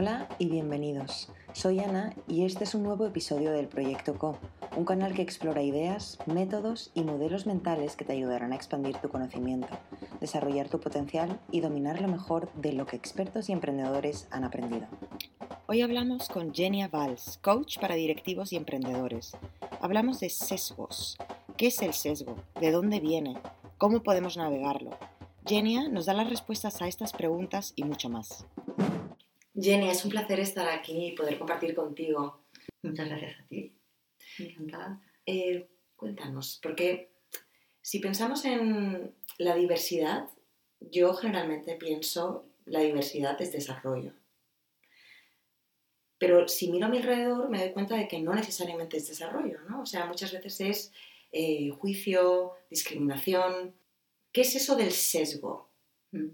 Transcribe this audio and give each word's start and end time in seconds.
Hola 0.00 0.28
y 0.38 0.46
bienvenidos. 0.46 1.28
Soy 1.52 1.80
Ana 1.80 2.14
y 2.28 2.44
este 2.44 2.62
es 2.62 2.76
un 2.76 2.84
nuevo 2.84 3.04
episodio 3.04 3.50
del 3.50 3.66
Proyecto 3.66 4.16
Co, 4.16 4.38
un 4.76 4.84
canal 4.84 5.12
que 5.12 5.22
explora 5.22 5.60
ideas, 5.60 6.20
métodos 6.24 6.92
y 6.94 7.02
modelos 7.02 7.46
mentales 7.46 7.96
que 7.96 8.04
te 8.04 8.12
ayudarán 8.12 8.52
a 8.52 8.54
expandir 8.54 8.96
tu 8.98 9.08
conocimiento, 9.08 9.66
desarrollar 10.20 10.68
tu 10.68 10.78
potencial 10.78 11.40
y 11.50 11.62
dominar 11.62 12.00
lo 12.00 12.06
mejor 12.06 12.48
de 12.54 12.74
lo 12.74 12.86
que 12.86 12.94
expertos 12.94 13.48
y 13.48 13.52
emprendedores 13.52 14.28
han 14.30 14.44
aprendido. 14.44 14.86
Hoy 15.66 15.82
hablamos 15.82 16.28
con 16.28 16.54
Genia 16.54 16.86
Valls, 16.86 17.40
coach 17.42 17.80
para 17.80 17.96
directivos 17.96 18.52
y 18.52 18.56
emprendedores. 18.56 19.36
Hablamos 19.80 20.20
de 20.20 20.30
sesgos. 20.30 21.18
¿Qué 21.56 21.66
es 21.66 21.82
el 21.82 21.92
sesgo? 21.92 22.36
¿De 22.60 22.70
dónde 22.70 23.00
viene? 23.00 23.36
¿Cómo 23.78 24.04
podemos 24.04 24.36
navegarlo? 24.36 24.90
Genia 25.44 25.88
nos 25.88 26.06
da 26.06 26.14
las 26.14 26.30
respuestas 26.30 26.80
a 26.82 26.86
estas 26.86 27.12
preguntas 27.12 27.72
y 27.74 27.82
mucho 27.82 28.08
más. 28.08 28.46
Jenny, 29.60 29.90
es 29.90 30.04
un 30.04 30.10
placer 30.10 30.38
estar 30.38 30.68
aquí 30.68 31.08
y 31.08 31.12
poder 31.12 31.36
compartir 31.36 31.74
contigo. 31.74 32.44
Muchas 32.82 33.08
gracias 33.08 33.40
a 33.40 33.46
ti. 33.48 33.74
Encantada. 34.38 35.02
Eh, 35.26 35.68
cuéntanos, 35.96 36.60
porque 36.62 37.10
si 37.82 37.98
pensamos 37.98 38.44
en 38.44 39.14
la 39.38 39.56
diversidad, 39.56 40.28
yo 40.80 41.12
generalmente 41.14 41.74
pienso 41.74 42.46
la 42.66 42.80
diversidad 42.80 43.40
es 43.42 43.52
desarrollo. 43.52 44.12
Pero 46.18 46.46
si 46.46 46.70
miro 46.70 46.86
a 46.86 46.88
mi 46.88 46.98
alrededor 46.98 47.48
me 47.48 47.58
doy 47.58 47.72
cuenta 47.72 47.96
de 47.96 48.06
que 48.06 48.20
no 48.20 48.34
necesariamente 48.34 48.96
es 48.96 49.08
desarrollo, 49.08 49.60
¿no? 49.68 49.82
O 49.82 49.86
sea, 49.86 50.06
muchas 50.06 50.32
veces 50.32 50.60
es 50.60 50.92
eh, 51.32 51.70
juicio, 51.70 52.52
discriminación. 52.70 53.74
¿Qué 54.30 54.42
es 54.42 54.54
eso 54.54 54.76
del 54.76 54.92
sesgo? 54.92 55.68
Mm. 56.10 56.28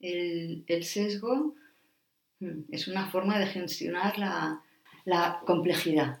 el 0.00 0.84
sesgo 0.84 1.54
es 2.70 2.88
una 2.88 3.06
forma 3.06 3.38
de 3.38 3.46
gestionar 3.46 4.18
la, 4.18 5.40
complejidad. 5.46 6.20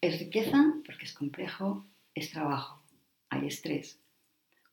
Es 0.00 0.18
riqueza 0.18 0.74
porque 0.84 1.06
es 1.06 1.14
complejo, 1.14 1.86
es 2.14 2.30
trabajo, 2.30 2.82
hay 3.30 3.46
estrés. 3.46 3.98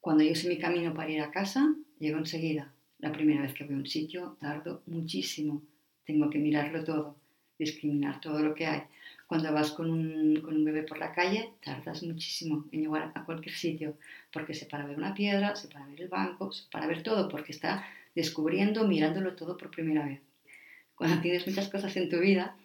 Cuando 0.01 0.23
yo 0.23 0.35
sé 0.35 0.49
mi 0.49 0.57
camino 0.57 0.93
para 0.93 1.09
ir 1.09 1.21
a 1.21 1.31
casa, 1.31 1.73
llego 1.99 2.17
enseguida. 2.17 2.73
La 2.99 3.11
primera 3.11 3.41
vez 3.41 3.53
que 3.53 3.63
voy 3.63 3.75
a 3.75 3.77
un 3.77 3.87
sitio, 3.87 4.37
tardo 4.39 4.83
muchísimo. 4.87 5.61
Tengo 6.05 6.29
que 6.29 6.37
mirarlo 6.37 6.83
todo, 6.83 7.15
discriminar 7.57 8.19
todo 8.19 8.39
lo 8.39 8.53
que 8.53 8.65
hay. 8.65 8.83
Cuando 9.25 9.53
vas 9.53 9.71
con 9.71 9.89
un, 9.89 10.41
con 10.41 10.57
un 10.57 10.65
bebé 10.65 10.83
por 10.83 10.97
la 10.97 11.13
calle, 11.13 11.53
tardas 11.63 12.03
muchísimo 12.03 12.65
en 12.73 12.81
llegar 12.81 13.13
a 13.15 13.23
cualquier 13.23 13.55
sitio, 13.55 13.97
porque 14.33 14.53
se 14.53 14.65
para 14.65 14.85
ver 14.85 14.97
una 14.97 15.13
piedra, 15.13 15.55
se 15.55 15.69
para 15.69 15.87
ver 15.87 16.01
el 16.01 16.09
banco, 16.09 16.51
se 16.51 16.69
para 16.69 16.85
ver 16.87 17.01
todo, 17.01 17.29
porque 17.29 17.53
está 17.53 17.85
descubriendo, 18.15 18.87
mirándolo 18.87 19.35
todo 19.35 19.57
por 19.57 19.71
primera 19.71 20.05
vez. 20.05 20.21
Cuando 20.95 21.21
tienes 21.21 21.47
muchas 21.47 21.69
cosas 21.69 21.95
en 21.97 22.09
tu 22.09 22.19
vida, 22.19 22.55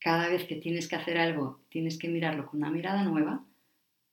cada 0.00 0.28
vez 0.28 0.44
que 0.44 0.56
tienes 0.56 0.88
que 0.88 0.96
hacer 0.96 1.18
algo, 1.18 1.60
tienes 1.68 1.98
que 1.98 2.08
mirarlo 2.08 2.46
con 2.46 2.60
una 2.60 2.70
mirada 2.70 3.04
nueva, 3.04 3.44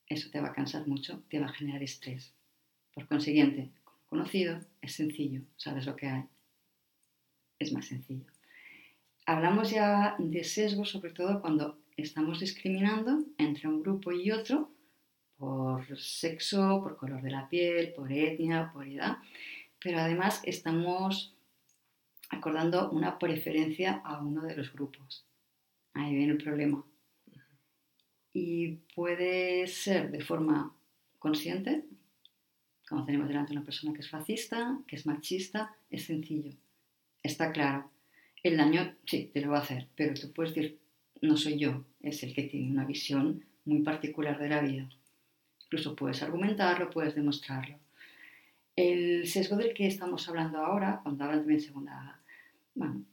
eso 0.08 0.30
te 0.30 0.40
va 0.40 0.48
a 0.48 0.52
cansar 0.52 0.86
mucho, 0.86 1.22
te 1.28 1.40
va 1.40 1.46
a 1.46 1.52
generar 1.52 1.82
estrés. 1.82 2.32
Por 2.94 3.06
consiguiente, 3.08 3.70
conocido 4.08 4.60
es 4.80 4.94
sencillo, 4.94 5.42
sabes 5.56 5.86
lo 5.86 5.96
que 5.96 6.06
hay. 6.06 6.24
Es 7.58 7.72
más 7.72 7.86
sencillo. 7.86 8.26
Hablamos 9.24 9.70
ya 9.70 10.14
de 10.18 10.44
sesgo 10.44 10.84
sobre 10.84 11.10
todo 11.10 11.40
cuando 11.40 11.78
estamos 11.96 12.40
discriminando 12.40 13.24
entre 13.38 13.68
un 13.68 13.82
grupo 13.82 14.12
y 14.12 14.30
otro 14.30 14.70
por 15.36 15.98
sexo, 15.98 16.80
por 16.82 16.96
color 16.96 17.22
de 17.22 17.30
la 17.30 17.48
piel, 17.48 17.92
por 17.92 18.12
etnia, 18.12 18.70
por 18.72 18.86
edad 18.86 19.18
pero 19.86 20.00
además 20.00 20.40
estamos 20.42 21.32
acordando 22.28 22.90
una 22.90 23.20
preferencia 23.20 24.02
a 24.04 24.20
uno 24.20 24.42
de 24.42 24.56
los 24.56 24.72
grupos. 24.72 25.24
Ahí 25.94 26.12
viene 26.12 26.32
el 26.32 26.42
problema. 26.42 26.84
Y 28.32 28.78
puede 28.96 29.64
ser 29.68 30.10
de 30.10 30.24
forma 30.24 30.74
consciente, 31.20 31.84
como 32.88 33.04
tenemos 33.04 33.28
delante 33.28 33.52
una 33.52 33.62
persona 33.62 33.92
que 33.92 34.00
es 34.00 34.10
fascista, 34.10 34.76
que 34.88 34.96
es 34.96 35.06
machista, 35.06 35.76
es 35.88 36.06
sencillo. 36.06 36.56
Está 37.22 37.52
claro. 37.52 37.88
El 38.42 38.56
daño 38.56 38.96
sí, 39.04 39.30
te 39.32 39.40
lo 39.40 39.52
va 39.52 39.58
a 39.58 39.62
hacer, 39.62 39.86
pero 39.94 40.14
tú 40.14 40.32
puedes 40.32 40.52
decir, 40.52 40.80
no 41.22 41.36
soy 41.36 41.60
yo, 41.60 41.84
es 42.00 42.24
el 42.24 42.34
que 42.34 42.42
tiene 42.42 42.72
una 42.72 42.84
visión 42.84 43.44
muy 43.64 43.82
particular 43.82 44.36
de 44.40 44.48
la 44.48 44.62
vida. 44.62 44.90
Incluso 45.66 45.94
puedes 45.94 46.24
argumentarlo, 46.24 46.90
puedes 46.90 47.14
demostrarlo. 47.14 47.85
El 48.76 49.26
sesgo 49.26 49.56
del 49.56 49.72
que 49.72 49.86
estamos 49.86 50.28
hablando 50.28 50.58
ahora, 50.58 51.00
cuando 51.02 51.24
hablan 51.24 51.40
también 51.40 51.60
segunda, 51.60 52.20
bueno, 52.74 53.04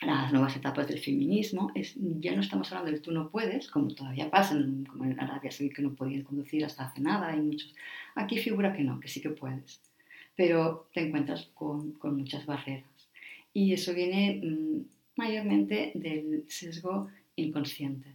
las 0.00 0.32
nuevas 0.32 0.56
etapas 0.56 0.88
del 0.88 0.98
feminismo, 0.98 1.70
es, 1.74 1.94
ya 1.96 2.34
no 2.34 2.40
estamos 2.40 2.72
hablando 2.72 2.92
de 2.92 3.00
tú 3.00 3.12
no 3.12 3.30
puedes, 3.30 3.68
como 3.68 3.94
todavía 3.94 4.30
pasa, 4.30 4.56
como 4.88 5.04
en 5.04 5.20
Arabia 5.20 5.50
Saudí 5.50 5.70
que 5.70 5.82
no 5.82 5.94
podían 5.94 6.22
conducir 6.22 6.64
hasta 6.64 6.86
hace 6.86 7.02
nada, 7.02 7.36
y 7.36 7.40
muchos. 7.40 7.74
Aquí 8.14 8.38
figura 8.38 8.72
que 8.72 8.82
no, 8.82 8.98
que 8.98 9.08
sí 9.08 9.20
que 9.20 9.30
puedes, 9.30 9.82
pero 10.34 10.88
te 10.94 11.00
encuentras 11.00 11.50
con, 11.52 11.92
con 11.92 12.16
muchas 12.16 12.46
barreras. 12.46 13.10
Y 13.52 13.74
eso 13.74 13.92
viene 13.92 14.40
mm, 14.42 14.80
mayormente 15.16 15.92
del 15.94 16.44
sesgo 16.48 17.10
inconsciente. 17.36 18.14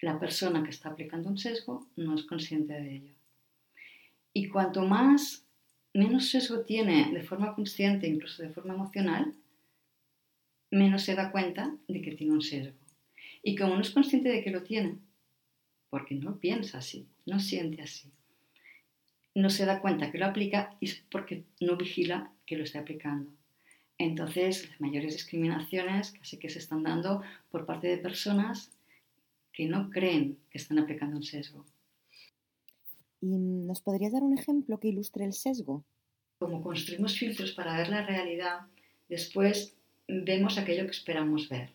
La 0.00 0.18
persona 0.18 0.64
que 0.64 0.70
está 0.70 0.88
aplicando 0.88 1.28
un 1.28 1.38
sesgo 1.38 1.86
no 1.94 2.14
es 2.14 2.24
consciente 2.24 2.72
de 2.72 2.96
ello. 2.96 3.14
Y 4.32 4.48
cuanto 4.48 4.86
más 4.86 5.44
menos 5.92 6.30
sesgo 6.30 6.60
tiene 6.60 7.12
de 7.12 7.22
forma 7.22 7.54
consciente, 7.54 8.06
incluso 8.06 8.42
de 8.42 8.50
forma 8.50 8.74
emocional, 8.74 9.34
menos 10.70 11.02
se 11.02 11.14
da 11.14 11.32
cuenta 11.32 11.76
de 11.88 12.00
que 12.00 12.12
tiene 12.12 12.32
un 12.32 12.42
sesgo. 12.42 12.78
Y 13.42 13.56
como 13.56 13.74
no 13.74 13.80
es 13.80 13.90
consciente 13.90 14.28
de 14.28 14.42
que 14.42 14.50
lo 14.50 14.62
tiene, 14.62 14.98
porque 15.88 16.14
no 16.14 16.38
piensa 16.38 16.78
así, 16.78 17.08
no 17.26 17.40
siente 17.40 17.82
así, 17.82 18.10
no 19.34 19.50
se 19.50 19.64
da 19.64 19.80
cuenta 19.80 20.10
que 20.10 20.18
lo 20.18 20.26
aplica 20.26 20.76
y 20.80 20.86
es 20.86 21.02
porque 21.10 21.44
no 21.60 21.76
vigila 21.76 22.32
que 22.46 22.56
lo 22.56 22.64
está 22.64 22.80
aplicando. 22.80 23.32
Entonces, 23.98 24.68
las 24.68 24.80
mayores 24.80 25.12
discriminaciones 25.12 26.12
casi 26.12 26.38
que 26.38 26.48
se 26.48 26.58
están 26.58 26.82
dando 26.82 27.22
por 27.50 27.66
parte 27.66 27.86
de 27.88 27.98
personas 27.98 28.70
que 29.52 29.66
no 29.66 29.90
creen 29.90 30.38
que 30.50 30.58
están 30.58 30.78
aplicando 30.78 31.16
un 31.16 31.22
sesgo. 31.22 31.66
¿Y 33.20 33.36
nos 33.36 33.80
podrías 33.80 34.12
dar 34.12 34.22
un 34.22 34.36
ejemplo 34.36 34.80
que 34.80 34.88
ilustre 34.88 35.24
el 35.24 35.32
sesgo? 35.32 35.84
Como 36.38 36.62
construimos 36.62 37.18
filtros 37.18 37.52
para 37.52 37.76
ver 37.76 37.88
la 37.90 38.06
realidad, 38.06 38.60
después 39.08 39.74
vemos 40.08 40.56
aquello 40.56 40.84
que 40.84 40.92
esperamos 40.92 41.48
ver. 41.48 41.70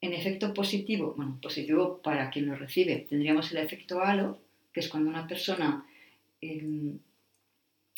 En 0.00 0.14
efecto 0.14 0.54
positivo, 0.54 1.12
bueno, 1.14 1.38
positivo 1.42 2.00
para 2.02 2.30
quien 2.30 2.46
lo 2.46 2.54
recibe, 2.54 3.06
tendríamos 3.08 3.52
el 3.52 3.58
efecto 3.58 4.00
halo, 4.00 4.38
que 4.72 4.80
es 4.80 4.88
cuando 4.88 5.10
una 5.10 5.26
persona 5.26 5.84
em, 6.40 6.98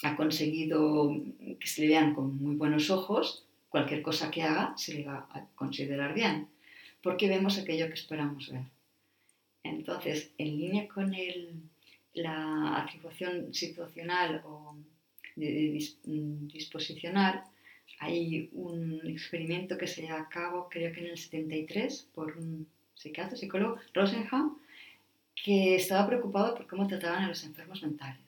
ha 0.03 0.16
conseguido 0.16 1.14
que 1.60 1.66
se 1.66 1.82
le 1.82 1.88
vean 1.88 2.14
con 2.14 2.37
muy 2.43 2.56
buenos 2.56 2.91
ojos, 2.91 3.47
cualquier 3.69 4.03
cosa 4.03 4.31
que 4.32 4.43
haga 4.43 4.75
se 4.76 4.94
le 4.94 5.04
va 5.04 5.28
a 5.31 5.47
considerar 5.54 6.12
bien, 6.14 6.49
porque 7.03 7.28
vemos 7.28 7.59
aquello 7.59 7.87
que 7.87 7.94
esperamos 7.94 8.50
ver. 8.50 8.64
Entonces, 9.62 10.32
en 10.38 10.59
línea 10.59 10.88
con 10.88 11.14
el, 11.14 11.62
la 12.14 12.82
atribución 12.82 13.54
situacional 13.54 14.42
o 14.44 14.76
disposicional, 15.34 17.44
hay 17.98 18.50
un 18.52 19.00
experimento 19.06 19.78
que 19.78 19.86
se 19.86 20.02
lleva 20.02 20.20
a 20.20 20.28
cabo, 20.28 20.68
creo 20.68 20.92
que 20.92 21.00
en 21.00 21.06
el 21.06 21.18
73, 21.18 22.08
por 22.14 22.36
un 22.36 22.66
psiquiatra, 22.94 23.36
psicólogo, 23.36 23.78
Rosenham, 23.94 24.58
que 25.34 25.76
estaba 25.76 26.06
preocupado 26.06 26.54
por 26.54 26.66
cómo 26.66 26.86
trataban 26.86 27.24
a 27.24 27.28
los 27.28 27.44
enfermos 27.44 27.82
mentales. 27.82 28.20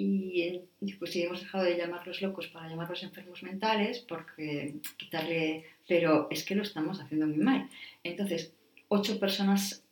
Y 0.00 0.60
pues 0.98 1.16
hemos 1.16 1.40
dejado 1.40 1.64
de 1.64 1.76
llamarlos 1.76 2.22
locos 2.22 2.46
para 2.48 2.68
llamarlos 2.68 3.02
enfermos 3.02 3.42
mentales, 3.42 3.98
porque 4.00 4.76
quitarle, 4.96 5.64
pero 5.88 6.28
es 6.30 6.44
que 6.44 6.54
lo 6.54 6.62
estamos 6.62 7.00
haciendo 7.00 7.26
muy 7.26 7.38
mal. 7.38 7.68
Entonces, 8.04 8.52
ocho 8.86 9.18
personas 9.18 9.82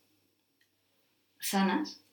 sanas 1.40 2.04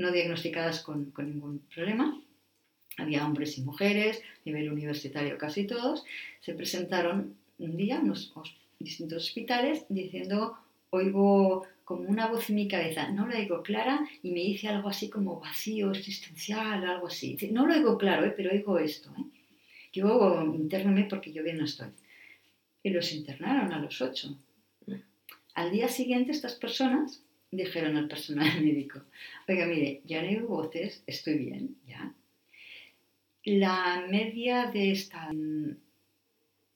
no 0.00 0.10
diagnosticadas 0.10 0.80
con, 0.80 1.12
ningún 1.18 1.60
problema. 1.72 2.20
Había 2.96 3.24
hombres 3.24 3.56
y 3.58 3.62
mujeres, 3.62 4.22
nivel 4.44 4.72
universitario 4.72 5.38
casi 5.38 5.66
todos. 5.66 6.04
Se 6.40 6.54
presentaron 6.54 7.36
un 7.58 7.76
día 7.76 7.98
en 7.98 8.08
los 8.08 8.32
distintos 8.78 9.24
hospitales 9.26 9.84
diciendo, 9.88 10.58
oigo 10.90 11.66
como 11.84 12.08
una 12.08 12.28
voz 12.28 12.48
en 12.50 12.56
mi 12.56 12.68
cabeza, 12.68 13.10
no 13.10 13.26
lo 13.26 13.36
oigo 13.36 13.62
clara 13.62 14.08
y 14.22 14.30
me 14.30 14.40
dice 14.40 14.68
algo 14.68 14.88
así 14.88 15.10
como 15.10 15.40
vacío, 15.40 15.90
existencial, 15.90 16.84
algo 16.84 17.08
así. 17.08 17.36
No 17.50 17.66
lo 17.66 17.74
oigo 17.74 17.98
claro, 17.98 18.26
¿eh? 18.26 18.34
pero 18.36 18.52
oigo 18.52 18.78
esto. 18.78 19.10
¿eh? 19.18 19.24
Yo 19.92 20.42
intername 20.54 21.04
porque 21.04 21.32
yo 21.32 21.42
bien 21.42 21.58
no 21.58 21.64
estoy. 21.64 21.88
Y 22.82 22.90
los 22.90 23.12
internaron 23.12 23.72
a 23.72 23.78
los 23.78 24.00
ocho. 24.00 24.38
Al 25.54 25.72
día 25.72 25.88
siguiente 25.88 26.32
estas 26.32 26.54
personas 26.54 27.22
dijeron 27.50 27.96
al 27.96 28.08
personal 28.08 28.60
médico, 28.64 29.02
oiga, 29.48 29.66
mire, 29.66 30.00
ya 30.04 30.22
no 30.22 30.46
voces, 30.46 31.02
estoy 31.06 31.38
bien, 31.38 31.76
ya. 31.86 32.14
La 33.44 34.06
media 34.08 34.66
de 34.66 34.92
esta 34.92 35.30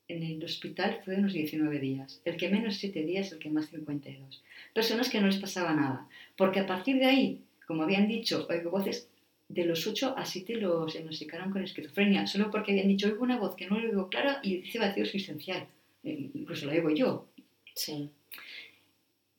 en 0.08 0.22
el 0.22 0.44
hospital 0.44 1.00
fue 1.04 1.16
unos 1.16 1.32
19 1.32 1.78
días. 1.78 2.20
El 2.24 2.36
que 2.36 2.48
menos 2.48 2.76
7 2.76 3.02
días, 3.04 3.32
el 3.32 3.38
que 3.38 3.50
más 3.50 3.68
52. 3.70 4.42
Personas 4.72 5.08
que 5.08 5.20
no 5.20 5.26
les 5.26 5.38
pasaba 5.38 5.74
nada. 5.74 6.08
Porque 6.36 6.60
a 6.60 6.66
partir 6.66 6.96
de 6.96 7.06
ahí, 7.06 7.40
como 7.66 7.82
habían 7.82 8.08
dicho, 8.08 8.46
oigo 8.50 8.70
voces, 8.70 9.08
de 9.48 9.64
los 9.64 9.86
8 9.86 10.14
a 10.16 10.24
7 10.24 10.56
los 10.56 10.92
diagnosticaron 10.92 11.50
con 11.50 11.62
esquizofrenia, 11.62 12.26
solo 12.26 12.50
porque 12.50 12.72
habían 12.72 12.88
dicho, 12.88 13.06
oigo 13.08 13.22
una 13.22 13.38
voz 13.38 13.54
que 13.56 13.66
no 13.66 13.78
lo 13.78 13.88
oigo 13.88 14.08
clara 14.08 14.40
y 14.42 14.58
dice 14.58 14.78
vacío 14.78 15.04
existencial. 15.04 15.66
Eh, 16.02 16.30
incluso 16.34 16.66
la 16.66 16.72
oigo 16.72 16.90
yo. 16.90 17.28
Sí. 17.74 18.10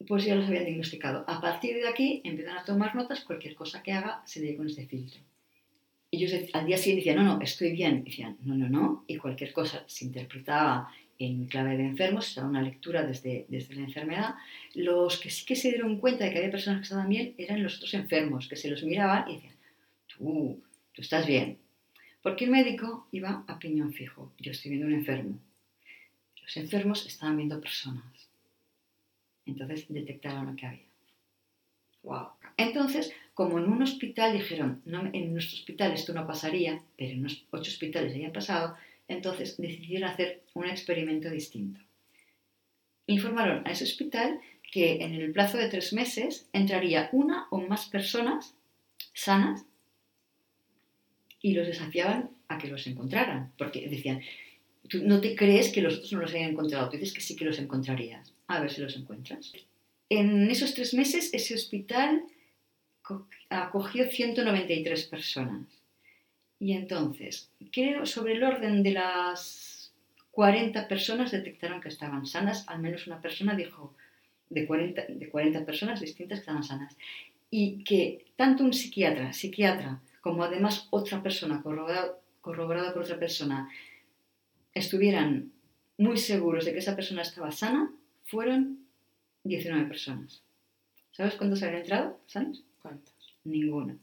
Pues 0.08 0.26
ya 0.26 0.36
los 0.36 0.48
habían 0.48 0.66
diagnosticado. 0.66 1.24
A 1.28 1.42
partir 1.42 1.76
de 1.76 1.88
aquí 1.88 2.22
empiezan 2.24 2.58
a 2.58 2.66
tomar 2.66 2.96
notas, 2.96 3.22
cualquier 3.22 3.56
cosa 3.56 3.82
que 3.82 3.92
haga 3.92 4.22
se 4.26 4.40
le 4.40 4.56
con 4.56 4.68
este 4.68 4.86
filtro. 4.86 5.20
Y 6.12 6.24
ellos 6.24 6.50
al 6.54 6.66
día 6.66 6.78
siguiente 6.78 7.10
decían, 7.10 7.26
no, 7.26 7.36
no, 7.36 7.42
estoy 7.42 7.72
bien. 7.72 8.04
Decían, 8.04 8.38
no, 8.44 8.56
no, 8.56 8.70
no. 8.70 9.04
Y 9.08 9.18
cualquier 9.18 9.52
cosa 9.52 9.84
se 9.88 10.06
interpretaba 10.06 10.92
en 11.18 11.46
clave 11.46 11.78
de 11.78 11.86
enfermos, 11.86 12.36
era 12.38 12.46
una 12.46 12.62
lectura 12.62 13.04
desde, 13.04 13.46
desde 13.48 13.76
la 13.76 13.82
enfermedad. 13.82 14.36
Los 14.74 15.18
que 15.20 15.30
sí 15.30 15.46
que 15.46 15.56
se 15.56 15.70
dieron 15.70 15.98
cuenta 15.98 16.26
de 16.26 16.32
que 16.32 16.38
había 16.40 16.52
personas 16.52 16.80
que 16.80 16.84
estaban 16.84 17.10
bien 17.10 17.34
eran 17.38 17.64
los 17.64 17.78
otros 17.78 17.94
enfermos, 17.94 18.48
que 18.48 18.56
se 18.56 18.70
los 18.70 18.84
miraban 18.84 19.30
y 19.30 19.36
decían, 19.36 19.56
tú, 20.08 20.62
tú 20.94 21.02
estás 21.02 21.26
bien. 21.26 21.58
Porque 22.22 22.46
el 22.46 22.52
médico 22.52 23.08
iba 23.12 23.44
a 23.48 23.60
piñón 23.60 23.94
fijo. 23.94 24.32
Yo 24.40 24.52
estoy 24.52 24.72
viendo 24.72 24.88
un 24.88 24.94
enfermo. 24.94 25.40
Los 26.42 26.58
enfermos 26.58 27.06
estaban 27.06 27.38
viendo 27.38 27.60
personas. 27.62 28.25
Entonces 29.46 29.86
detectaron 29.90 30.48
lo 30.48 30.56
que 30.56 30.66
había. 30.66 30.86
Wow. 32.04 32.30
Entonces, 32.58 33.12
como 33.34 33.60
en 33.60 33.66
un 33.66 33.82
hospital 33.82 34.34
dijeron, 34.34 34.82
no, 34.86 35.10
en 35.12 35.34
nuestro 35.34 35.58
hospital 35.58 35.92
esto 35.92 36.14
no 36.14 36.28
pasaría, 36.28 36.82
pero 36.98 37.12
en 37.12 37.26
ocho 37.26 37.72
hospitales 37.72 38.14
había 38.14 38.32
pasado, 38.32 38.76
entonces 39.08 39.58
decidieron 39.58 40.10
hacer 40.10 40.44
un 40.54 40.66
experimento 40.66 41.30
distinto. 41.30 41.80
Informaron 43.08 43.68
a 43.68 43.72
ese 43.72 43.84
hospital 43.84 44.40
que 44.72 45.04
en 45.04 45.14
el 45.14 45.32
plazo 45.32 45.58
de 45.58 45.70
tres 45.70 45.94
meses 45.94 46.48
entraría 46.54 47.10
una 47.12 47.48
o 47.50 47.60
más 47.60 47.86
personas 47.88 48.56
sanas 49.14 49.66
y 51.42 51.54
los 51.54 51.68
desafiaban 51.68 52.32
a 52.48 52.58
que 52.58 52.68
los 52.68 52.88
encontraran, 52.88 53.52
porque 53.58 53.88
decían, 53.88 54.22
tú 54.88 55.00
no 55.04 55.22
te 55.22 55.36
crees 55.36 55.72
que 55.72 55.82
los 55.82 55.96
otros 55.96 56.14
no 56.14 56.20
los 56.22 56.34
hayan 56.34 56.52
encontrado, 56.52 56.90
tú 56.90 56.98
dices 56.98 57.14
que 57.14 57.22
sí 57.22 57.36
que 57.36 57.46
los 57.46 57.60
encontrarías, 57.60 58.34
a 58.48 58.60
ver 58.60 58.72
si 58.72 58.82
los 58.82 58.96
encuentras. 58.96 59.54
En 60.10 60.50
esos 60.50 60.74
tres 60.74 60.94
meses 60.94 61.30
ese 61.34 61.56
hospital 61.56 62.24
acogió 63.50 64.10
193 64.10 65.04
personas. 65.06 65.68
Y 66.60 66.74
entonces, 66.74 67.50
creo, 67.72 68.06
sobre 68.06 68.34
el 68.34 68.44
orden 68.44 68.82
de 68.82 68.92
las 68.92 69.94
40 70.32 70.88
personas 70.88 71.32
detectaron 71.32 71.82
que 71.82 71.90
estaban 71.90 72.26
sanas, 72.26 72.66
al 72.68 72.80
menos 72.80 73.08
una 73.08 73.22
persona 73.22 73.56
dijo 73.56 73.94
de 74.50 74.66
40, 74.66 75.06
de 75.10 75.30
40 75.30 75.66
personas 75.66 76.02
distintas 76.02 76.40
que 76.40 76.42
estaban 76.42 76.64
sanas. 76.64 76.96
Y 77.50 77.84
que 77.84 78.26
tanto 78.36 78.64
un 78.64 78.74
psiquiatra, 78.74 79.34
psiquiatra, 79.34 80.02
como 80.22 80.44
además 80.44 80.88
otra 80.90 81.22
persona 81.22 81.62
corroborada, 81.62 82.18
corroborada 82.42 82.94
por 82.94 83.04
otra 83.04 83.20
persona, 83.20 83.70
estuvieran 84.76 85.52
muy 85.98 86.18
seguros 86.18 86.66
de 86.66 86.74
que 86.74 86.80
esa 86.80 86.96
persona 86.96 87.24
estaba 87.24 87.52
sana, 87.52 87.92
fueron 88.26 88.86
19 89.44 89.86
personas. 89.86 90.44
¿Sabes 91.12 91.36
cuántos 91.36 91.64
habían 91.64 91.82
entrado? 91.82 92.20
¿Sabes? 92.28 92.64
¿Cuántos? 92.82 93.16
Ninguna. 93.46 93.98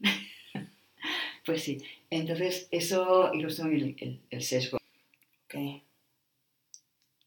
pues 1.44 1.62
sí. 1.62 1.78
Entonces, 2.08 2.66
eso 2.70 3.32
ilustra 3.34 3.68
el, 3.68 3.94
el, 3.98 4.20
el 4.30 4.42
sesgo. 4.42 4.78
Ok. 5.44 5.82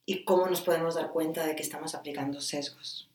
¿Y 0.06 0.24
cómo 0.24 0.48
nos 0.48 0.62
podemos 0.62 0.96
dar 0.96 1.12
cuenta 1.12 1.46
de 1.46 1.56
que 1.56 1.62
estamos 1.62 1.94
aplicando 1.94 2.42
sesgos? 2.42 3.08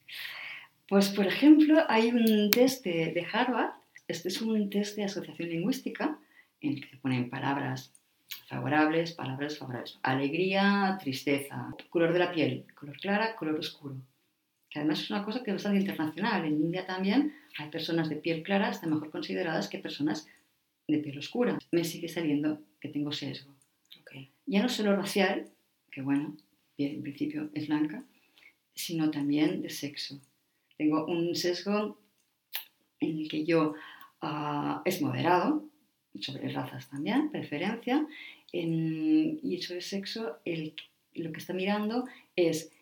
Pues, 0.88 1.08
por 1.08 1.26
ejemplo, 1.26 1.82
hay 1.88 2.10
un 2.10 2.50
test 2.50 2.84
de, 2.84 3.12
de 3.12 3.26
Harvard. 3.32 3.72
Este 4.06 4.28
es 4.28 4.40
un 4.40 4.70
test 4.70 4.94
de 4.94 5.04
asociación 5.04 5.48
lingüística 5.48 6.16
en 6.60 6.74
el 6.74 6.80
que 6.80 6.90
se 6.90 6.96
ponen 6.98 7.30
palabras 7.30 7.92
favorables, 8.46 9.12
palabras 9.12 9.58
favorables. 9.58 9.98
Alegría, 10.02 10.98
tristeza, 11.00 11.74
color 11.90 12.12
de 12.12 12.18
la 12.18 12.32
piel, 12.32 12.66
color 12.74 12.96
clara, 12.98 13.36
color 13.36 13.58
oscuro. 13.58 13.96
Que 14.70 14.80
además 14.80 15.00
es 15.00 15.10
una 15.10 15.24
cosa 15.24 15.42
que 15.42 15.50
es 15.50 15.56
bastante 15.56 15.80
internacional. 15.80 16.44
En 16.44 16.60
India 16.60 16.86
también 16.86 17.34
hay 17.58 17.70
personas 17.70 18.08
de 18.08 18.16
piel 18.16 18.42
clara, 18.42 18.70
están 18.70 18.90
mejor 18.90 19.10
consideradas 19.10 19.68
que 19.68 19.78
personas 19.78 20.26
de 20.88 20.98
piel 20.98 21.18
oscura. 21.18 21.58
Me 21.72 21.84
sigue 21.84 22.08
saliendo 22.08 22.60
que 22.80 22.88
tengo 22.88 23.12
sesgo. 23.12 23.54
Okay. 24.02 24.30
Ya 24.46 24.62
no 24.62 24.68
solo 24.68 24.96
racial, 24.96 25.48
que 25.90 26.02
bueno, 26.02 26.36
en 26.76 27.02
principio 27.02 27.50
es 27.54 27.68
blanca, 27.68 28.04
sino 28.74 29.10
también 29.10 29.62
de 29.62 29.70
sexo. 29.70 30.20
Tengo 30.76 31.06
un 31.06 31.34
sesgo 31.34 32.00
en 33.00 33.18
el 33.20 33.28
que 33.28 33.44
yo 33.44 33.74
uh, 34.22 34.80
es 34.84 35.00
moderado, 35.00 35.64
sobre 36.20 36.48
razas 36.48 36.88
también, 36.88 37.30
preferencia, 37.30 38.06
en, 38.52 39.40
y 39.42 39.60
sobre 39.60 39.80
sexo 39.80 40.38
el, 40.44 40.74
lo 41.14 41.32
que 41.32 41.40
está 41.40 41.52
mirando 41.52 42.06
es 42.36 42.72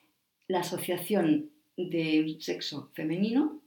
la 0.48 0.60
asociación 0.60 1.50
de 1.76 2.36
sexo 2.40 2.90
femenino 2.92 3.62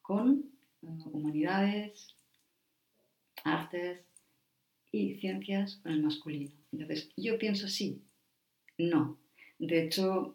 con 0.00 0.44
uh, 0.82 1.10
humanidades, 1.10 2.14
artes 3.44 4.00
y 4.90 5.14
ciencias 5.16 5.76
con 5.76 5.92
el 5.92 6.02
masculino. 6.02 6.52
Entonces, 6.72 7.10
yo 7.16 7.38
pienso 7.38 7.68
sí, 7.68 8.02
no. 8.78 9.18
De 9.58 9.84
hecho, 9.84 10.34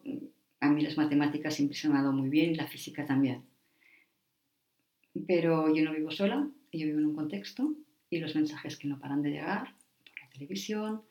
a 0.60 0.70
mí 0.70 0.82
las 0.82 0.96
matemáticas 0.96 1.54
siempre 1.54 1.76
se 1.76 1.88
me 1.88 1.96
han 1.96 2.02
dado 2.02 2.12
muy 2.12 2.28
bien 2.28 2.56
la 2.56 2.66
física 2.66 3.04
también. 3.04 3.42
Pero 5.26 5.74
yo 5.74 5.84
no 5.84 5.92
vivo 5.92 6.10
sola, 6.10 6.48
yo 6.72 6.86
vivo 6.86 6.98
en 6.98 7.06
un 7.06 7.16
contexto 7.16 7.74
y 8.10 8.18
los 8.18 8.34
mensajes 8.34 8.76
que 8.76 8.88
no 8.88 8.98
paran 8.98 9.22
de 9.22 9.30
llegar 9.30 9.74
por 10.04 10.20
la 10.20 10.30
televisión, 10.30 11.02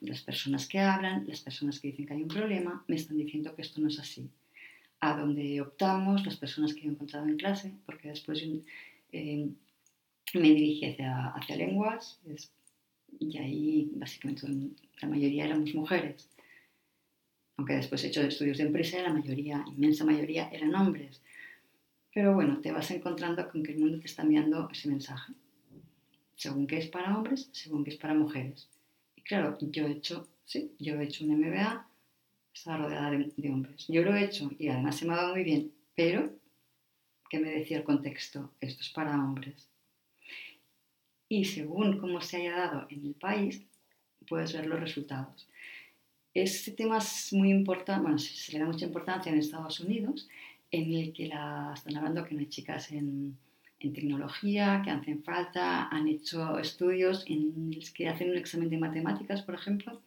las 0.00 0.22
personas 0.22 0.66
que 0.66 0.78
hablan, 0.78 1.26
las 1.26 1.40
personas 1.40 1.78
que 1.80 1.88
dicen 1.88 2.06
que 2.06 2.14
hay 2.14 2.22
un 2.22 2.28
problema, 2.28 2.84
me 2.88 2.96
están 2.96 3.16
diciendo 3.16 3.54
que 3.54 3.62
esto 3.62 3.80
no 3.80 3.88
es 3.88 3.98
así. 3.98 4.28
A 5.00 5.16
donde 5.16 5.60
optamos, 5.60 6.24
las 6.26 6.36
personas 6.36 6.74
que 6.74 6.80
he 6.80 6.90
encontrado 6.90 7.26
en 7.26 7.36
clase, 7.36 7.72
porque 7.86 8.08
después 8.08 8.42
eh, 9.12 9.48
me 10.34 10.48
dirigí 10.48 10.84
hacia, 10.84 11.56
lenguas 11.56 12.20
y 13.18 13.38
ahí 13.38 13.90
básicamente 13.94 14.46
la 15.00 15.08
mayoría 15.08 15.46
éramos 15.46 15.74
mujeres. 15.74 16.28
Aunque 17.56 17.74
después 17.74 18.02
he 18.04 18.08
hecho 18.08 18.22
estudios 18.22 18.58
de 18.58 18.64
empresa, 18.64 19.02
la 19.02 19.12
mayoría, 19.12 19.64
inmensa 19.68 20.04
mayoría, 20.04 20.48
eran 20.50 20.74
hombres. 20.74 21.20
Pero 22.12 22.34
bueno, 22.34 22.58
te 22.60 22.72
vas 22.72 22.90
encontrando 22.90 23.48
con 23.50 23.62
que 23.62 23.72
el 23.72 23.78
mundo 23.78 24.00
te 24.00 24.06
está 24.06 24.22
enviando 24.22 24.68
ese 24.72 24.88
mensaje 24.88 25.32
según 26.40 26.66
que 26.66 26.78
es 26.78 26.88
para 26.88 27.14
hombres, 27.14 27.50
según 27.52 27.84
que 27.84 27.90
es 27.90 27.98
para 27.98 28.14
mujeres. 28.14 28.70
Y 29.14 29.20
claro, 29.20 29.58
yo 29.60 29.86
he 29.86 29.92
hecho, 29.92 30.26
sí, 30.46 30.72
yo 30.78 30.98
he 30.98 31.04
hecho 31.04 31.22
un 31.22 31.38
MBA, 31.38 31.86
estaba 32.54 32.78
rodeada 32.78 33.10
de, 33.10 33.50
hombres. 33.50 33.86
Yo 33.88 34.02
lo 34.02 34.14
he 34.14 34.24
hecho 34.24 34.50
y 34.58 34.68
además 34.68 34.96
se 34.96 35.04
me 35.04 35.12
ha 35.12 35.16
dado 35.16 35.34
muy 35.34 35.44
bien, 35.44 35.70
pero, 35.94 36.32
¿qué 37.28 37.40
me 37.40 37.50
decía 37.50 37.76
el 37.76 37.84
contexto? 37.84 38.54
Esto 38.58 38.80
es 38.80 38.88
para 38.88 39.22
hombres. 39.22 39.68
Y 41.28 41.44
según 41.44 41.98
cómo 41.98 42.22
se 42.22 42.38
haya 42.38 42.56
dado 42.56 42.86
en 42.88 43.04
el 43.04 43.14
país, 43.14 43.62
puedes 44.26 44.54
ver 44.54 44.66
los 44.66 44.80
resultados. 44.80 45.46
Este 46.32 46.70
tema 46.70 46.98
es 46.98 47.34
muy 47.34 47.50
importante, 47.50 48.00
bueno, 48.00 48.18
se, 48.18 48.52
le 48.52 48.60
da 48.60 48.64
mucha 48.64 48.86
importancia 48.86 49.30
en 49.30 49.38
Estados 49.38 49.78
Unidos, 49.80 50.26
en 50.70 50.94
el 50.94 51.12
que 51.12 51.26
la, 51.26 51.72
están 51.74 51.98
hablando 51.98 52.24
que 52.24 52.34
no 52.34 52.40
hay 52.40 52.48
chicas 52.48 52.92
en, 52.92 53.36
en 53.80 53.94
tecnología 53.94 54.82
que 54.84 54.90
hacen 54.90 55.22
falta, 55.24 55.88
han 55.88 56.06
hecho 56.06 56.58
estudios 56.58 57.24
en 57.26 57.72
los 57.74 57.90
que 57.90 58.08
hacen 58.08 58.30
un 58.30 58.36
examen 58.36 58.68
de 58.68 58.78
matemáticas, 58.78 59.42
por 59.42 59.54
ejemplo, 59.54 60.02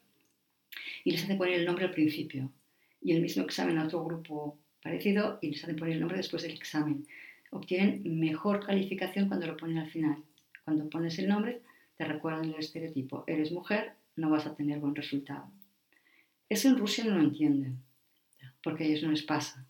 y 1.03 1.12
les 1.12 1.24
hacen 1.24 1.38
poner 1.38 1.56
el 1.56 1.65
nombre 1.65 1.86
al 1.86 1.92
principio, 1.92 2.51
y 3.01 3.13
el 3.13 3.22
mismo 3.22 3.44
examen 3.44 3.77
a 3.80 3.86
otro 3.86 4.06
grupo 4.06 4.60
parecido 4.82 5.39
y 5.42 5.50
les 5.51 5.63
hacen 5.63 5.75
poner 5.75 5.96
el 5.96 6.01
nombre 6.01 6.18
después 6.18 6.44
del 6.44 6.53
examen. 6.53 7.08
Obtienen 7.50 8.20
mejor 8.20 8.65
calificación 8.65 9.27
cuando 9.27 9.48
lo 9.48 9.58
ponen 9.58 9.80
al 9.80 9.89
final. 9.89 10.18
Cuando 10.65 10.89
pones 10.89 11.18
el 11.20 11.27
nombre, 11.27 11.62
te 11.98 12.06
recuerdan 12.06 12.46
el 12.46 12.56
estereotipo. 12.56 13.24
Eres 13.27 13.51
mujer, 13.51 13.94
no 14.15 14.30
vas 14.30 14.46
a 14.46 14.56
tener 14.56 14.80
buen 14.80 14.96
resultado. 14.96 15.51
Eso 16.48 16.70
en 16.70 16.77
Rusia 16.77 17.03
no 17.06 17.15
lo 17.15 17.22
entienden, 17.22 17.80
porque 18.63 18.84
a 18.84 18.88
ellos 18.88 19.03
no 19.03 19.12
les 19.12 19.24
pasa 19.24 19.65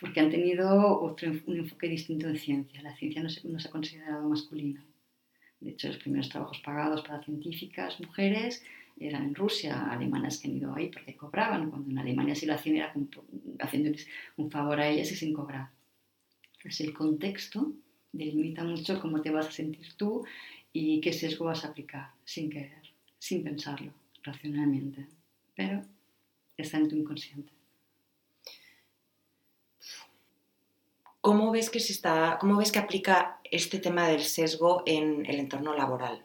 porque 0.00 0.20
han 0.20 0.30
tenido 0.30 1.00
otro, 1.00 1.30
un 1.46 1.56
enfoque 1.56 1.88
distinto 1.88 2.28
de 2.28 2.38
ciencia. 2.38 2.82
La 2.82 2.96
ciencia 2.96 3.22
no 3.22 3.28
se, 3.28 3.46
no 3.48 3.58
se, 3.58 3.68
ha 3.68 3.70
considerado 3.70 4.28
masculina. 4.28 4.84
De 5.60 5.70
hecho, 5.70 5.88
los 5.88 5.98
primeros 5.98 6.28
trabajos 6.28 6.60
pagados 6.60 7.02
para 7.02 7.22
científicas 7.22 8.00
mujeres 8.00 8.64
eran 8.98 9.24
en 9.24 9.34
Rusia, 9.34 9.90
alemanas 9.90 10.38
que 10.38 10.48
han 10.48 10.56
ido 10.56 10.74
ahí 10.74 10.88
porque 10.88 11.16
cobraban, 11.16 11.70
cuando 11.70 11.90
en 11.90 11.98
Alemania 11.98 12.34
sí 12.34 12.46
lo 12.46 12.54
hacían 12.54 12.76
era 12.76 12.94
haciéndoles 13.60 14.06
un 14.36 14.50
favor 14.50 14.80
a 14.80 14.88
ellas 14.88 15.10
y 15.12 15.16
sin 15.16 15.32
cobrar. 15.32 15.70
Entonces 16.56 16.86
el 16.86 16.94
contexto 16.94 17.72
delimita 18.12 18.64
mucho 18.64 19.00
cómo 19.00 19.20
te 19.20 19.30
vas 19.30 19.46
a 19.46 19.52
sentir 19.52 19.94
tú 19.96 20.24
y 20.72 21.00
qué 21.00 21.12
sesgo 21.12 21.46
vas 21.46 21.64
a 21.64 21.68
aplicar 21.68 22.10
sin 22.24 22.50
querer, 22.50 22.82
sin 23.18 23.42
pensarlo. 23.42 23.92
racionalmente, 24.24 25.06
pero 25.56 25.82
está 26.56 26.78
en 26.78 26.88
tu 26.88 26.94
inconsciente. 26.94 27.61
¿Cómo 31.22 31.52
ves 31.52 31.70
que 31.70 31.78
se 31.78 31.92
está, 31.92 32.36
cómo 32.40 32.56
ves 32.56 32.72
que 32.72 32.80
aplica 32.80 33.38
este 33.44 33.78
tema 33.78 34.08
del 34.08 34.22
sesgo 34.22 34.82
en 34.86 35.24
el 35.24 35.38
entorno 35.38 35.72
laboral? 35.72 36.24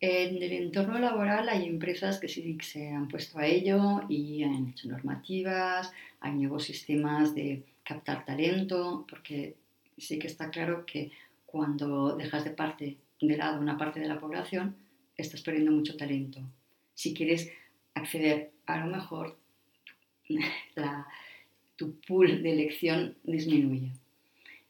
En 0.00 0.42
el 0.42 0.52
entorno 0.52 0.98
laboral 0.98 1.50
hay 1.50 1.66
empresas 1.66 2.18
que 2.18 2.28
sí 2.28 2.56
se 2.62 2.88
han 2.88 3.08
puesto 3.08 3.38
a 3.38 3.46
ello 3.46 4.04
y 4.08 4.42
han 4.42 4.68
hecho 4.68 4.88
normativas, 4.88 5.92
hay 6.20 6.32
nuevos 6.32 6.64
sistemas 6.64 7.34
de 7.34 7.62
captar 7.84 8.24
talento, 8.24 9.04
porque 9.06 9.56
sí 9.98 10.18
que 10.18 10.26
está 10.26 10.48
claro 10.48 10.86
que 10.86 11.12
cuando 11.44 12.16
dejas 12.16 12.44
de 12.44 12.52
parte 12.52 12.96
de 13.20 13.36
lado 13.36 13.60
una 13.60 13.76
parte 13.76 14.00
de 14.00 14.08
la 14.08 14.18
población, 14.18 14.76
estás 15.14 15.42
perdiendo 15.42 15.72
mucho 15.72 15.94
talento. 15.98 16.40
Si 16.94 17.12
quieres 17.12 17.50
acceder 17.92 18.52
a 18.64 18.78
lo 18.78 18.86
mejor 18.86 19.36
la, 20.74 21.06
tu 21.76 21.94
pool 22.00 22.42
de 22.42 22.52
elección 22.52 23.16
disminuye. 23.22 23.92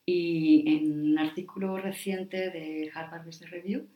Y 0.05 0.65
en 0.67 1.11
un 1.11 1.19
artículo 1.19 1.79
reciente 1.79 2.51
de 2.51 2.91
Harvard 2.95 3.27
Business 3.27 3.51
Review 3.51 3.87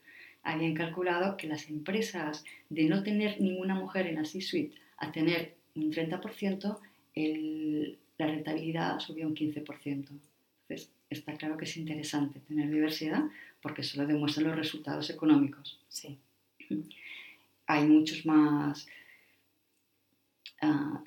habían 0.43 0.73
calculado 0.73 1.37
que 1.37 1.47
las 1.47 1.69
empresas 1.69 2.43
de 2.69 2.85
no 2.85 3.03
tener 3.03 3.39
ninguna 3.39 3.75
mujer 3.75 4.07
en 4.07 4.15
la 4.15 4.25
C-suite 4.25 4.75
a 4.97 5.11
tener 5.11 5.55
un 5.75 5.91
30%, 5.91 6.77
la 8.17 8.27
rentabilidad 8.27 8.99
subió 8.99 9.27
un 9.27 9.35
15%. 9.35 9.85
Entonces, 9.85 10.89
está 11.09 11.33
claro 11.35 11.57
que 11.57 11.65
es 11.65 11.77
interesante 11.77 12.39
tener 12.41 12.69
diversidad 12.69 13.23
porque 13.61 13.81
eso 13.81 14.01
lo 14.01 14.07
demuestran 14.07 14.47
los 14.47 14.55
resultados 14.57 15.09
económicos. 15.09 15.79
Sí. 15.89 16.17
Hay 17.67 17.85
muchos 17.85 18.25
más 18.25 18.87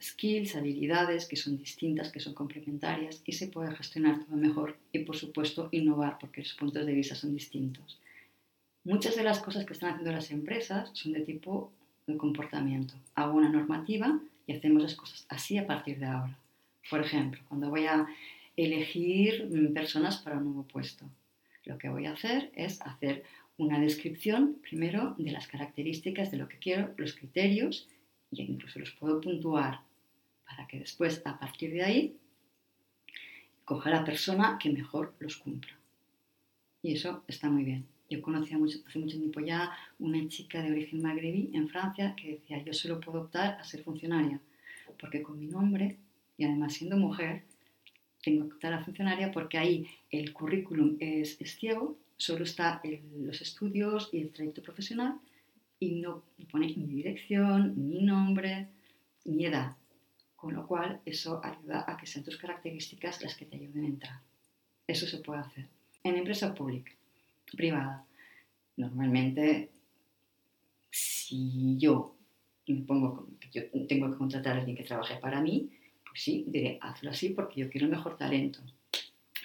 skills, 0.01 0.57
habilidades 0.57 1.27
que 1.27 1.37
son 1.37 1.57
distintas, 1.57 2.11
que 2.11 2.21
son 2.21 2.35
complementarias 2.35 3.23
y 3.25 3.33
se 3.33 3.49
puede 3.49 3.75
gestionar 3.75 4.25
todo 4.25 4.37
mejor 4.37 4.77
y 4.93 5.01
por 5.01 5.17
supuesto 5.17 5.69
innovar 5.71 6.19
porque 6.19 6.43
los 6.43 6.55
puntos 6.55 6.85
de 6.85 6.93
vista 6.93 7.15
son 7.15 7.33
distintos. 7.33 7.99
Muchas 8.85 9.17
de 9.17 9.23
las 9.23 9.41
cosas 9.41 9.65
que 9.65 9.73
están 9.73 9.91
haciendo 9.91 10.13
las 10.13 10.31
empresas 10.31 10.91
son 10.93 11.13
de 11.13 11.21
tipo 11.21 11.73
de 12.07 12.17
comportamiento. 12.17 12.95
Hago 13.15 13.37
una 13.39 13.49
normativa 13.49 14.21
y 14.47 14.53
hacemos 14.53 14.83
las 14.83 14.95
cosas 14.95 15.25
así 15.29 15.57
a 15.57 15.67
partir 15.67 15.99
de 15.99 16.07
ahora. 16.07 16.39
Por 16.91 17.01
ejemplo, 17.01 17.41
cuando 17.49 17.71
voy 17.71 17.87
a 17.87 18.07
elegir 18.57 19.49
mm, 19.51 19.73
personas 19.73 20.19
para 20.19 20.37
un 20.37 20.45
nuevo 20.45 20.65
puesto, 20.65 21.07
lo 21.65 21.79
que 21.79 21.89
voy 21.89 22.07
a 22.07 22.13
hacer 22.13 22.51
es 22.55 22.81
hacer 22.83 23.25
una 23.57 23.81
descripción 23.81 24.57
primero 24.69 25.15
de 25.17 25.31
las 25.31 25.47
características 25.47 26.31
de 26.31 26.39
lo 26.39 26.49
que 26.49 26.59
quiero, 26.59 26.93
los 26.99 27.15
criterios 27.15 27.89
y 28.43 28.43
incluso 28.43 28.79
los 28.79 28.91
puedo 28.93 29.21
puntuar 29.21 29.81
para 30.47 30.67
que 30.67 30.79
después, 30.79 31.23
a 31.25 31.38
partir 31.38 31.73
de 31.73 31.83
ahí, 31.83 32.17
coja 33.64 33.91
la 33.91 34.05
persona 34.05 34.59
que 34.61 34.71
mejor 34.71 35.14
los 35.19 35.37
cumpla. 35.37 35.73
Y 36.83 36.93
eso 36.93 37.25
está 37.26 37.49
muy 37.49 37.64
bien. 37.64 37.87
Yo 38.11 38.21
conocí 38.21 38.55
hace 38.55 38.99
mucho 38.99 39.19
tiempo 39.19 39.41
ya 39.41 39.73
una 39.99 40.29
chica 40.29 40.62
de 40.62 40.71
origen 40.71 41.03
magrebí 41.03 41.50
en 41.55 41.69
Francia 41.69 42.14
que 42.14 42.33
decía, 42.33 42.62
yo 42.62 42.73
solo 42.75 43.00
puedo 43.00 43.23
optar 43.23 43.59
a 43.59 43.64
ser 43.64 43.83
funcionaria, 43.83 44.41
porque 45.00 45.23
con 45.23 45.38
mi 45.38 45.47
nombre, 45.47 45.97
y 46.37 46.45
además 46.45 46.75
siendo 46.75 46.97
mujer, 46.97 47.43
tengo 48.23 48.47
que 48.49 48.55
optar 48.55 48.75
a 48.75 48.85
funcionaria 48.85 49.33
porque 49.33 49.59
ahí 49.59 49.87
el 50.11 50.33
currículum 50.33 50.97
es, 51.00 51.38
ciego, 51.59 51.97
solo 52.17 52.45
está 52.45 52.81
los 53.17 53.41
estudios 53.41 54.11
y 54.12 54.21
el 54.21 54.31
trayecto 54.31 54.62
profesional, 54.62 55.19
y 55.78 56.00
no 56.00 56.25
pone 56.50 56.66
ni 56.66 56.87
dirección, 56.87 57.75
ni 57.76 58.02
nombre, 58.02 58.69
ni 59.25 59.47
edad. 59.47 59.76
Con 60.37 60.54
lo 60.54 60.66
cual, 60.66 61.00
eso 61.04 61.40
ayuda 61.43 61.85
a 61.87 61.97
que 61.97 62.07
sean 62.07 62.25
tus 62.25 62.37
características 62.37 63.23
las 63.23 63.35
que 63.35 63.47
te 63.47 63.57
ayuden 63.57 63.85
a 63.85 63.88
entrar. 63.88 64.21
Eso 64.87 65.07
se 65.07 65.19
puede 65.19 65.40
hacer. 65.40 65.69
En 66.02 66.16
empresa 66.16 66.54
pública, 66.54 66.93
privada, 67.57 68.07
normalmente, 68.76 69.71
si 70.90 71.76
yo 71.78 72.14
me 72.66 72.83
pongo, 72.83 73.28
yo 73.52 73.62
tengo 73.88 74.11
que 74.11 74.19
contratar 74.19 74.57
a 74.57 74.59
alguien 74.61 74.76
que 74.76 74.85
trabaje 74.85 75.16
para 75.16 75.40
mí, 75.40 75.71
pues 76.07 76.23
sí, 76.23 76.45
diré, 76.47 76.78
hazlo 76.81 77.11
así 77.11 77.31
porque 77.31 77.61
yo 77.61 77.71
quiero 77.71 77.87
el 77.87 77.93
mejor 77.93 78.16
talento. 78.16 78.61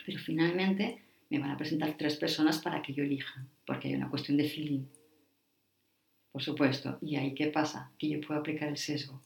Pero 0.05 0.19
finalmente 0.19 1.01
me 1.29 1.39
van 1.39 1.51
a 1.51 1.57
presentar 1.57 1.95
tres 1.97 2.17
personas 2.17 2.59
para 2.59 2.81
que 2.81 2.93
yo 2.93 3.03
elija, 3.03 3.45
porque 3.65 3.87
hay 3.87 3.95
una 3.95 4.09
cuestión 4.09 4.37
de 4.37 4.49
feeling 4.49 4.83
por 6.31 6.41
supuesto. 6.41 6.97
¿Y 7.01 7.15
ahí 7.15 7.33
qué 7.33 7.47
pasa? 7.47 7.91
Que 7.97 8.09
yo 8.09 8.21
puedo 8.21 8.39
aplicar 8.39 8.69
el 8.69 8.77
sesgo. 8.77 9.21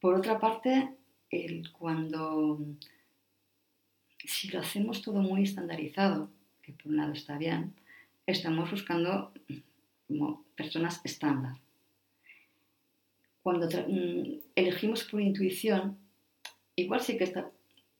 Por 0.00 0.14
otra 0.14 0.38
parte, 0.38 0.90
el, 1.30 1.70
cuando 1.72 2.60
si 4.24 4.48
lo 4.48 4.60
hacemos 4.60 5.02
todo 5.02 5.20
muy 5.20 5.42
estandarizado, 5.44 6.30
que 6.62 6.72
por 6.72 6.88
un 6.88 6.98
lado 6.98 7.12
está 7.12 7.38
bien, 7.38 7.74
estamos 8.26 8.70
buscando 8.70 9.32
como 10.06 10.44
personas 10.54 11.00
estándar. 11.04 11.56
Cuando 13.42 13.66
mm, 13.66 14.40
elegimos 14.54 15.04
por 15.04 15.20
intuición, 15.20 15.96
igual 16.76 17.00
sí 17.00 17.16
que 17.16 17.24
está 17.24 17.50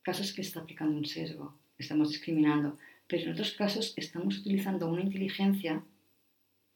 casos 0.03 0.33
que 0.33 0.41
está 0.41 0.61
aplicando 0.61 0.97
un 0.97 1.05
sesgo, 1.05 1.55
estamos 1.77 2.09
discriminando, 2.11 2.79
pero 3.07 3.25
en 3.25 3.33
otros 3.33 3.53
casos 3.53 3.93
estamos 3.97 4.39
utilizando 4.39 4.89
una 4.89 5.03
inteligencia 5.03 5.85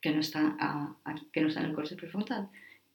que 0.02 0.11
no 0.11 0.21
está, 0.21 0.97
que 1.32 1.40
no 1.40 1.49
está 1.49 1.61
en 1.61 1.66
el 1.66 1.75
corte 1.75 1.97
prefrontal. 1.97 2.50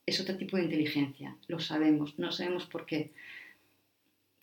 Es 0.05 0.19
otro 0.19 0.37
tipo 0.37 0.57
de 0.57 0.65
inteligencia, 0.65 1.35
lo 1.47 1.59
sabemos, 1.59 2.19
no 2.19 2.31
sabemos 2.31 2.65
por 2.65 2.85
qué, 2.85 3.11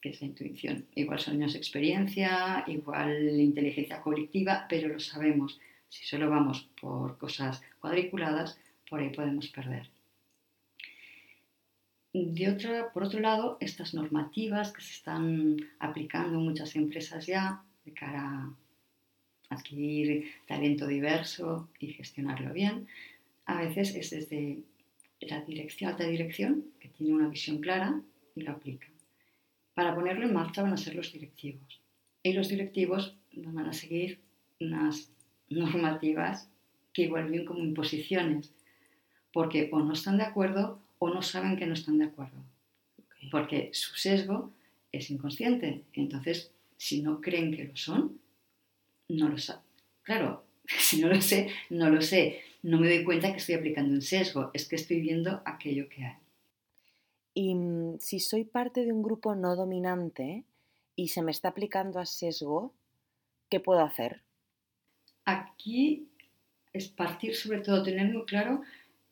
que 0.01 0.09
es 0.11 0.21
la 0.21 0.27
intuición. 0.27 0.87
Igual 0.95 1.21
son 1.21 1.41
experiencia, 1.43 2.65
igual 2.67 3.39
inteligencia 3.39 4.01
colectiva, 4.01 4.67
pero 4.69 4.89
lo 4.89 4.99
sabemos. 4.99 5.61
Si 5.89 6.05
solo 6.05 6.29
vamos 6.29 6.69
por 6.81 7.19
cosas 7.19 7.63
cuadriculadas, 7.81 8.59
por 8.89 9.01
ahí 9.01 9.11
podemos 9.11 9.49
perder. 9.49 9.89
De 12.13 12.49
otra, 12.49 12.93
por 12.93 13.05
otro 13.05 13.21
lado, 13.21 13.57
estas 13.61 13.93
normativas 13.93 14.73
que 14.73 14.83
se 14.83 14.93
están 14.93 15.57
aplicando 15.79 16.39
en 16.39 16.45
muchas 16.45 16.77
empresas 16.77 17.27
ya 17.27 17.63
de 17.85 17.93
cara 17.93 18.23
a 18.23 18.53
adquirir 19.49 20.33
talento 20.47 20.87
diverso 20.87 21.69
y 21.79 21.89
gestionarlo 21.89 22.53
bien. 22.53 22.87
A 23.47 23.63
veces 23.63 23.95
es 23.95 24.11
desde 24.11 24.59
la 25.21 25.41
dirección, 25.43 25.91
alta 25.91 26.05
dirección, 26.05 26.65
que 26.81 26.89
tiene 26.89 27.15
una 27.15 27.29
visión 27.29 27.59
clara 27.59 28.01
y 28.35 28.43
lo 28.43 28.53
aplica. 28.53 28.87
Para 29.75 29.95
ponerlo 29.95 30.27
en 30.27 30.35
marcha 30.35 30.63
van 30.63 30.73
a 30.73 30.77
ser 30.79 30.95
los 30.95 31.13
directivos. 31.13 31.81
Y 32.23 32.33
los 32.33 32.49
directivos 32.49 33.17
van 33.33 33.67
a 33.67 33.73
seguir 33.73 34.21
unas 34.61 35.11
normativas 35.49 36.49
que 36.93 37.03
igual 37.03 37.31
ven 37.31 37.45
como 37.45 37.61
imposiciones, 37.61 38.53
porque 39.33 39.69
o 39.73 39.81
no 39.81 39.93
están 39.93 40.17
de 40.17 40.25
acuerdo 40.25 40.81
o 40.99 41.13
no 41.13 41.23
saben 41.23 41.57
que 41.57 41.67
no 41.67 41.75
están 41.75 41.99
de 41.99 42.07
acuerdo. 42.07 42.39
Porque 43.31 43.71
su 43.73 43.97
sesgo 43.97 44.53
es 44.93 45.11
inconsciente. 45.11 45.83
Entonces, 45.93 46.53
si 46.77 47.03
no 47.03 47.21
creen 47.21 47.55
que 47.55 47.65
lo 47.65 47.77
son, 47.77 48.21
no 49.09 49.29
lo 49.29 49.39
sé. 49.39 49.55
Claro, 50.03 50.45
si 50.67 51.01
no 51.01 51.09
lo 51.09 51.21
sé, 51.21 51.49
no 51.71 51.91
lo 51.91 52.01
sé. 52.01 52.41
No 52.63 52.79
me 52.79 52.89
doy 52.89 53.05
cuenta 53.05 53.31
que 53.31 53.39
estoy 53.39 53.57
aplicando 53.57 53.93
un 53.93 54.03
sesgo, 54.03 54.51
es 54.55 54.67
que 54.67 54.77
estoy 54.77 55.01
viendo 55.01 55.43
aquello 55.45 55.89
que 55.89 56.05
hay. 56.05 56.17
Y 57.35 57.55
mm, 57.55 57.99
si 58.01 58.21
soy 58.21 58.45
parte 58.45 58.85
de 58.85 58.93
un 58.93 59.03
grupo 59.03 59.35
no 59.35 59.57
dominante 59.57 60.45
y 60.97 61.09
se 61.09 61.23
me 61.23 61.33
está 61.33 61.49
aplicando 61.49 61.99
a 61.99 62.07
sesgo, 62.07 62.73
¿qué 63.51 63.61
puedo 63.61 63.81
hacer? 63.81 64.23
Aquí 65.25 66.09
es 66.73 66.89
partir 66.89 67.35
sobre 67.35 67.61
todo, 67.61 67.83
tener 67.83 68.13
muy 68.13 68.25
claro 68.25 68.63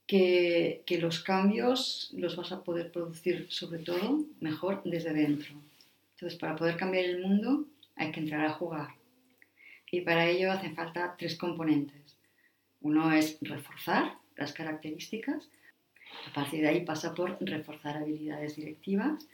que, 0.07 0.83
que, 0.87 0.99
los 0.99 1.23
cambios 1.23 2.11
los 2.13 2.37
vas 2.37 2.53
a 2.53 2.63
poder 2.65 2.91
producir 2.91 3.47
sobre 3.51 3.79
todo 3.81 4.25
mejor 4.41 4.83
desde 4.85 5.13
dentro. 5.13 5.55
Entonces, 6.15 6.39
para 6.39 6.57
poder 6.57 6.77
cambiar 6.77 7.05
el 7.05 7.21
mundo 7.21 7.67
hay 7.97 8.13
que 8.13 8.21
entrar 8.21 8.45
a 8.45 8.53
jugar. 8.53 9.02
Y 9.95 10.01
para 10.01 10.27
ello 10.27 10.51
hacen 10.51 10.75
falta 10.75 11.15
tres 11.19 11.37
componentes. 11.37 12.17
Uno 12.81 13.13
es 13.13 13.37
reforzar 13.43 14.17
las 14.37 14.55
características. 14.55 15.51
A 16.29 16.33
partir 16.33 16.63
de 16.63 16.69
ahí 16.69 16.81
pasa 16.83 17.15
por 17.15 17.37
reforzar 17.41 17.99
habilidades 17.99 18.57
directivas. 18.57 19.29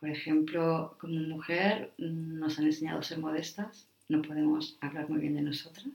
Por 0.00 0.08
ejemplo, 0.08 0.96
como 0.98 1.20
mujer 1.20 1.92
nos 1.98 2.58
han 2.58 2.64
enseñado 2.64 3.00
a 3.00 3.02
ser 3.02 3.18
modestas. 3.18 3.86
No 4.08 4.22
podemos 4.22 4.78
hablar 4.80 5.10
muy 5.10 5.20
bien 5.20 5.34
de 5.34 5.42
nosotras. 5.42 5.86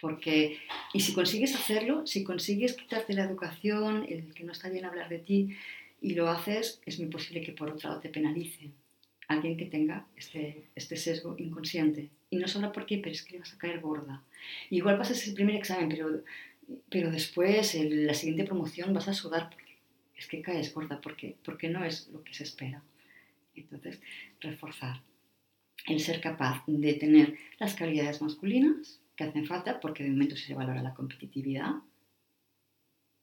Porque, 0.00 0.58
y 0.94 1.00
si 1.00 1.12
consigues 1.12 1.54
hacerlo, 1.54 2.06
si 2.06 2.24
consigues 2.24 2.72
quitarte 2.72 3.12
la 3.12 3.24
educación, 3.24 4.06
el 4.08 4.32
que 4.32 4.44
no 4.44 4.52
está 4.52 4.70
bien 4.70 4.86
hablar 4.86 5.10
de 5.10 5.18
ti, 5.18 5.54
y 6.00 6.14
lo 6.14 6.30
haces, 6.30 6.80
es 6.86 6.98
muy 6.98 7.10
posible 7.10 7.42
que 7.42 7.52
por 7.52 7.68
otro 7.68 7.90
lado 7.90 8.00
te 8.00 8.08
penalice 8.08 8.70
alguien 9.28 9.58
que 9.58 9.66
tenga 9.66 10.06
este, 10.16 10.70
este 10.74 10.96
sesgo 10.96 11.36
inconsciente 11.38 12.10
y 12.32 12.38
no 12.38 12.48
solo 12.48 12.72
porque, 12.72 12.96
pero 12.96 13.12
es 13.12 13.22
que 13.22 13.38
vas 13.38 13.52
a 13.52 13.58
caer 13.58 13.80
gorda. 13.80 14.22
igual 14.70 14.96
pasas 14.96 15.28
el 15.28 15.34
primer 15.34 15.54
examen, 15.54 15.90
pero, 15.90 16.22
pero 16.88 17.10
después, 17.10 17.74
en 17.74 18.06
la 18.06 18.14
siguiente 18.14 18.44
promoción, 18.44 18.94
vas 18.94 19.06
a 19.06 19.12
sudar 19.12 19.50
porque 19.50 19.76
es 20.16 20.26
que 20.26 20.40
caes 20.40 20.72
gorda, 20.72 20.98
porque, 21.02 21.36
porque 21.44 21.68
no 21.68 21.84
es 21.84 22.08
lo 22.08 22.24
que 22.24 22.32
se 22.32 22.44
espera. 22.44 22.82
Entonces, 23.54 24.00
reforzar 24.40 25.02
el 25.86 26.00
ser 26.00 26.22
capaz 26.22 26.64
de 26.66 26.94
tener 26.94 27.36
las 27.58 27.74
calidades 27.74 28.22
masculinas 28.22 29.02
que 29.14 29.24
hacen 29.24 29.44
falta, 29.44 29.78
porque 29.78 30.02
de 30.02 30.10
momento 30.10 30.34
se 30.34 30.54
valora 30.54 30.82
la 30.82 30.94
competitividad. 30.94 31.72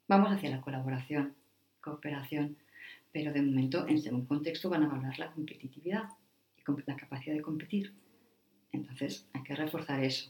Vamos 0.08 0.32
hacia 0.32 0.52
la 0.52 0.62
colaboración, 0.62 1.34
cooperación, 1.82 2.58
pero 3.12 3.34
de 3.34 3.42
momento, 3.42 3.88
en 3.88 4.00
según 4.00 4.28
contexto, 4.28 4.70
van 4.70 4.84
a 4.84 4.88
valorar 4.88 5.18
la 5.18 5.32
competitividad 5.32 6.10
y 6.58 6.62
la 6.86 6.96
capacidad 6.96 7.34
de 7.34 7.42
competir. 7.42 7.92
Entonces, 8.72 9.28
hay 9.34 9.44
que 9.44 9.56
reforzar 9.56 10.04
eso. 10.04 10.30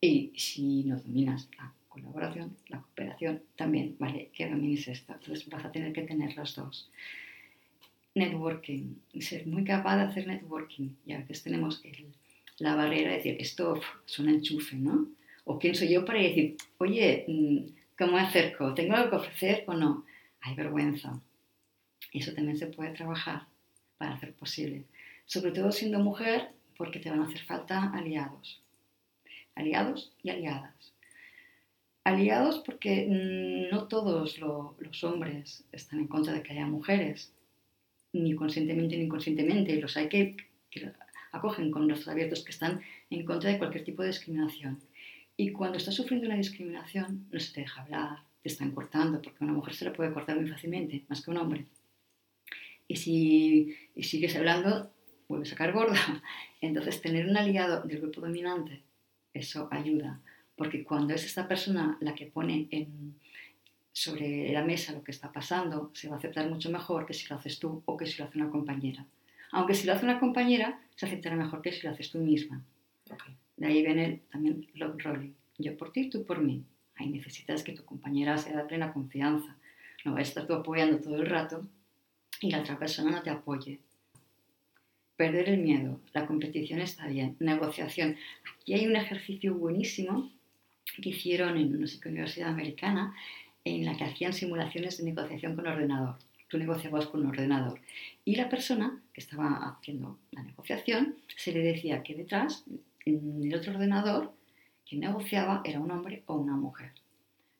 Y 0.00 0.32
si 0.36 0.84
no 0.84 0.96
dominas 0.96 1.48
la 1.58 1.72
colaboración, 1.88 2.56
la 2.68 2.80
cooperación, 2.80 3.42
también 3.56 3.96
vale 3.98 4.30
que 4.32 4.48
domines 4.48 4.88
esta. 4.88 5.14
Entonces, 5.14 5.48
vas 5.48 5.64
a 5.64 5.72
tener 5.72 5.92
que 5.92 6.02
tener 6.02 6.36
las 6.36 6.54
dos 6.54 6.90
networking, 8.18 8.96
ser 9.20 9.46
muy 9.46 9.64
capaz 9.64 9.96
de 9.96 10.02
hacer 10.02 10.26
networking. 10.26 10.90
Y 11.06 11.12
a 11.12 11.18
veces 11.18 11.42
tenemos 11.42 11.82
la 12.58 12.74
barrera 12.74 13.10
de 13.10 13.16
decir, 13.16 13.36
esto 13.38 13.80
es 14.06 14.18
un 14.18 14.28
enchufe, 14.28 14.76
¿no? 14.76 15.08
O 15.44 15.58
quién 15.58 15.74
soy 15.74 15.88
yo 15.88 16.04
para 16.04 16.20
decir, 16.20 16.56
oye, 16.78 17.24
mm, 17.26 17.58
¿cómo 17.96 18.12
me 18.12 18.20
acerco? 18.20 18.74
¿Tengo 18.74 18.94
algo 18.94 19.10
que 19.10 19.16
ofrecer 19.16 19.64
o 19.66 19.74
no? 19.74 20.04
Hay 20.40 20.54
vergüenza. 20.54 21.20
Eso 22.12 22.34
también 22.34 22.58
se 22.58 22.66
puede 22.66 22.90
trabajar 22.90 23.46
para 23.96 24.14
hacer 24.14 24.34
posible. 24.34 24.84
Sobre 25.26 25.52
todo 25.52 25.72
siendo 25.72 25.98
mujer, 25.98 26.50
porque 26.78 27.00
te 27.00 27.10
van 27.10 27.20
a 27.20 27.26
hacer 27.26 27.42
falta 27.42 27.90
aliados. 27.92 28.62
Aliados 29.54 30.14
y 30.22 30.30
aliadas. 30.30 30.94
Aliados 32.04 32.62
porque 32.64 33.06
mm, 33.06 33.74
no 33.74 33.88
todos 33.88 34.38
los 34.38 35.04
hombres 35.04 35.64
están 35.72 35.98
en 35.98 36.06
contra 36.06 36.32
de 36.32 36.42
que 36.42 36.52
haya 36.52 36.66
mujeres 36.66 37.34
ni 38.12 38.34
conscientemente 38.34 38.96
ni 38.96 39.04
inconscientemente, 39.04 39.76
los 39.76 39.96
hay 39.98 40.08
que, 40.08 40.36
acogen 41.32 41.70
con 41.70 41.86
los 41.86 42.08
abiertos 42.08 42.42
que 42.42 42.52
están 42.52 42.80
en 43.10 43.24
contra 43.26 43.50
de 43.50 43.58
cualquier 43.58 43.84
tipo 43.84 44.02
de 44.02 44.08
discriminación. 44.08 44.80
Y 45.36 45.52
cuando 45.52 45.76
estás 45.76 45.94
sufriendo 45.94 46.26
una 46.26 46.36
discriminación, 46.36 47.26
no 47.30 47.38
se 47.38 47.52
te 47.52 47.60
deja 47.60 47.82
hablar, 47.82 48.22
te 48.42 48.48
están 48.48 48.70
cortando, 48.70 49.20
porque 49.20 49.44
una 49.44 49.52
mujer 49.52 49.74
se 49.74 49.84
la 49.84 49.92
puede 49.92 50.12
cortar 50.12 50.40
muy 50.40 50.48
fácilmente, 50.48 51.04
más 51.08 51.22
que 51.22 51.30
un 51.30 51.36
hombre. 51.36 51.66
Y 52.86 52.96
si 52.96 53.76
sigues 54.00 54.34
hablando, 54.36 54.90
vuelves 55.28 55.52
a 55.52 55.56
caer 55.56 55.72
gorda. 55.72 55.94
Entonces, 56.60 57.00
tener 57.00 57.28
un 57.28 57.36
aliado 57.36 57.82
del 57.82 58.00
grupo 58.00 58.20
dominante, 58.20 58.82
eso 59.32 59.68
ayuda, 59.70 60.20
porque 60.56 60.82
cuando 60.82 61.14
es 61.14 61.24
esta 61.24 61.46
persona 61.46 61.96
la 62.00 62.14
que 62.14 62.26
pone 62.26 62.66
en, 62.70 63.14
sobre 63.92 64.52
la 64.52 64.64
mesa 64.64 64.92
lo 64.92 65.04
que 65.04 65.12
está 65.12 65.32
pasando, 65.32 65.90
se 65.94 66.08
va 66.08 66.16
a 66.16 66.18
aceptar 66.18 66.48
mucho 66.48 66.70
mejor 66.70 67.06
que 67.06 67.14
si 67.14 67.28
lo 67.28 67.36
haces 67.36 67.58
tú 67.58 67.82
o 67.84 67.96
que 67.96 68.06
si 68.06 68.18
lo 68.18 68.24
hace 68.24 68.38
una 68.38 68.50
compañera. 68.50 69.06
Aunque 69.52 69.74
si 69.74 69.86
lo 69.86 69.92
hace 69.92 70.04
una 70.04 70.20
compañera, 70.20 70.80
se 70.94 71.06
aceptará 71.06 71.36
mejor 71.36 71.62
que 71.62 71.72
si 71.72 71.86
lo 71.86 71.92
haces 71.92 72.10
tú 72.10 72.18
misma. 72.18 72.62
De 73.56 73.66
ahí 73.66 73.82
viene 73.82 74.22
también 74.30 74.66
love 74.74 75.02
rolling. 75.02 75.32
Yo 75.58 75.76
por 75.76 75.92
ti, 75.92 76.08
tú 76.08 76.24
por 76.24 76.40
mí. 76.40 76.64
Ahí 76.96 77.08
necesitas 77.08 77.62
que 77.62 77.72
tu 77.72 77.84
compañera 77.84 78.36
sea 78.38 78.56
de 78.56 78.64
plena 78.64 78.92
confianza. 78.92 79.56
No 80.04 80.12
va 80.12 80.18
a 80.18 80.22
estar 80.22 80.46
tú 80.46 80.54
apoyando 80.54 80.98
todo 80.98 81.16
el 81.16 81.26
rato 81.26 81.66
y 82.40 82.50
la 82.50 82.60
otra 82.60 82.78
persona 82.78 83.10
no 83.10 83.22
te 83.22 83.30
apoye. 83.30 83.80
Perder 85.18 85.48
el 85.48 85.58
miedo. 85.58 86.00
La 86.12 86.26
competición 86.26 86.78
está 86.78 87.08
bien. 87.08 87.34
Negociación. 87.40 88.14
Aquí 88.54 88.74
hay 88.74 88.86
un 88.86 88.94
ejercicio 88.94 89.52
buenísimo 89.52 90.30
que 91.02 91.08
hicieron 91.08 91.56
en 91.56 91.84
qué 92.00 92.08
universidad 92.08 92.50
americana 92.50 93.16
en 93.64 93.84
la 93.84 93.96
que 93.96 94.04
hacían 94.04 94.32
simulaciones 94.32 94.96
de 94.96 95.02
negociación 95.02 95.56
con 95.56 95.66
ordenador. 95.66 96.18
Tú 96.46 96.56
negociabas 96.56 97.06
con 97.06 97.22
un 97.22 97.30
ordenador 97.30 97.80
y 98.24 98.36
la 98.36 98.48
persona 98.48 99.02
que 99.12 99.20
estaba 99.20 99.76
haciendo 99.80 100.20
la 100.30 100.44
negociación 100.44 101.16
se 101.36 101.50
le 101.50 101.64
decía 101.64 102.04
que 102.04 102.14
detrás, 102.14 102.64
en 103.04 103.42
el 103.42 103.52
otro 103.56 103.72
ordenador, 103.72 104.32
quien 104.88 105.00
negociaba 105.00 105.62
era 105.64 105.80
un 105.80 105.90
hombre 105.90 106.22
o 106.26 106.36
una 106.36 106.54
mujer. 106.54 106.92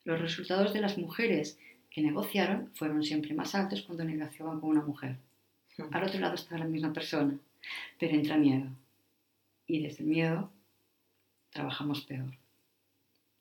Los 0.05 0.21
resultados 0.21 0.73
de 0.73 0.79
las 0.79 0.97
mujeres 0.97 1.59
que 1.89 2.01
negociaron 2.01 2.71
fueron 2.73 3.03
siempre 3.03 3.33
más 3.33 3.53
altos 3.53 3.81
cuando 3.81 4.05
negociaban 4.05 4.61
con 4.61 4.69
una 4.69 4.81
mujer. 4.81 5.17
Al 5.91 6.03
otro 6.03 6.21
lado 6.21 6.35
estaba 6.35 6.59
la 6.59 6.65
misma 6.65 6.93
persona, 6.93 7.37
pero 7.99 8.15
entra 8.15 8.37
miedo. 8.37 8.67
Y 9.67 9.83
desde 9.83 10.03
el 10.03 10.09
miedo 10.09 10.51
trabajamos 11.51 12.01
peor. 12.01 12.35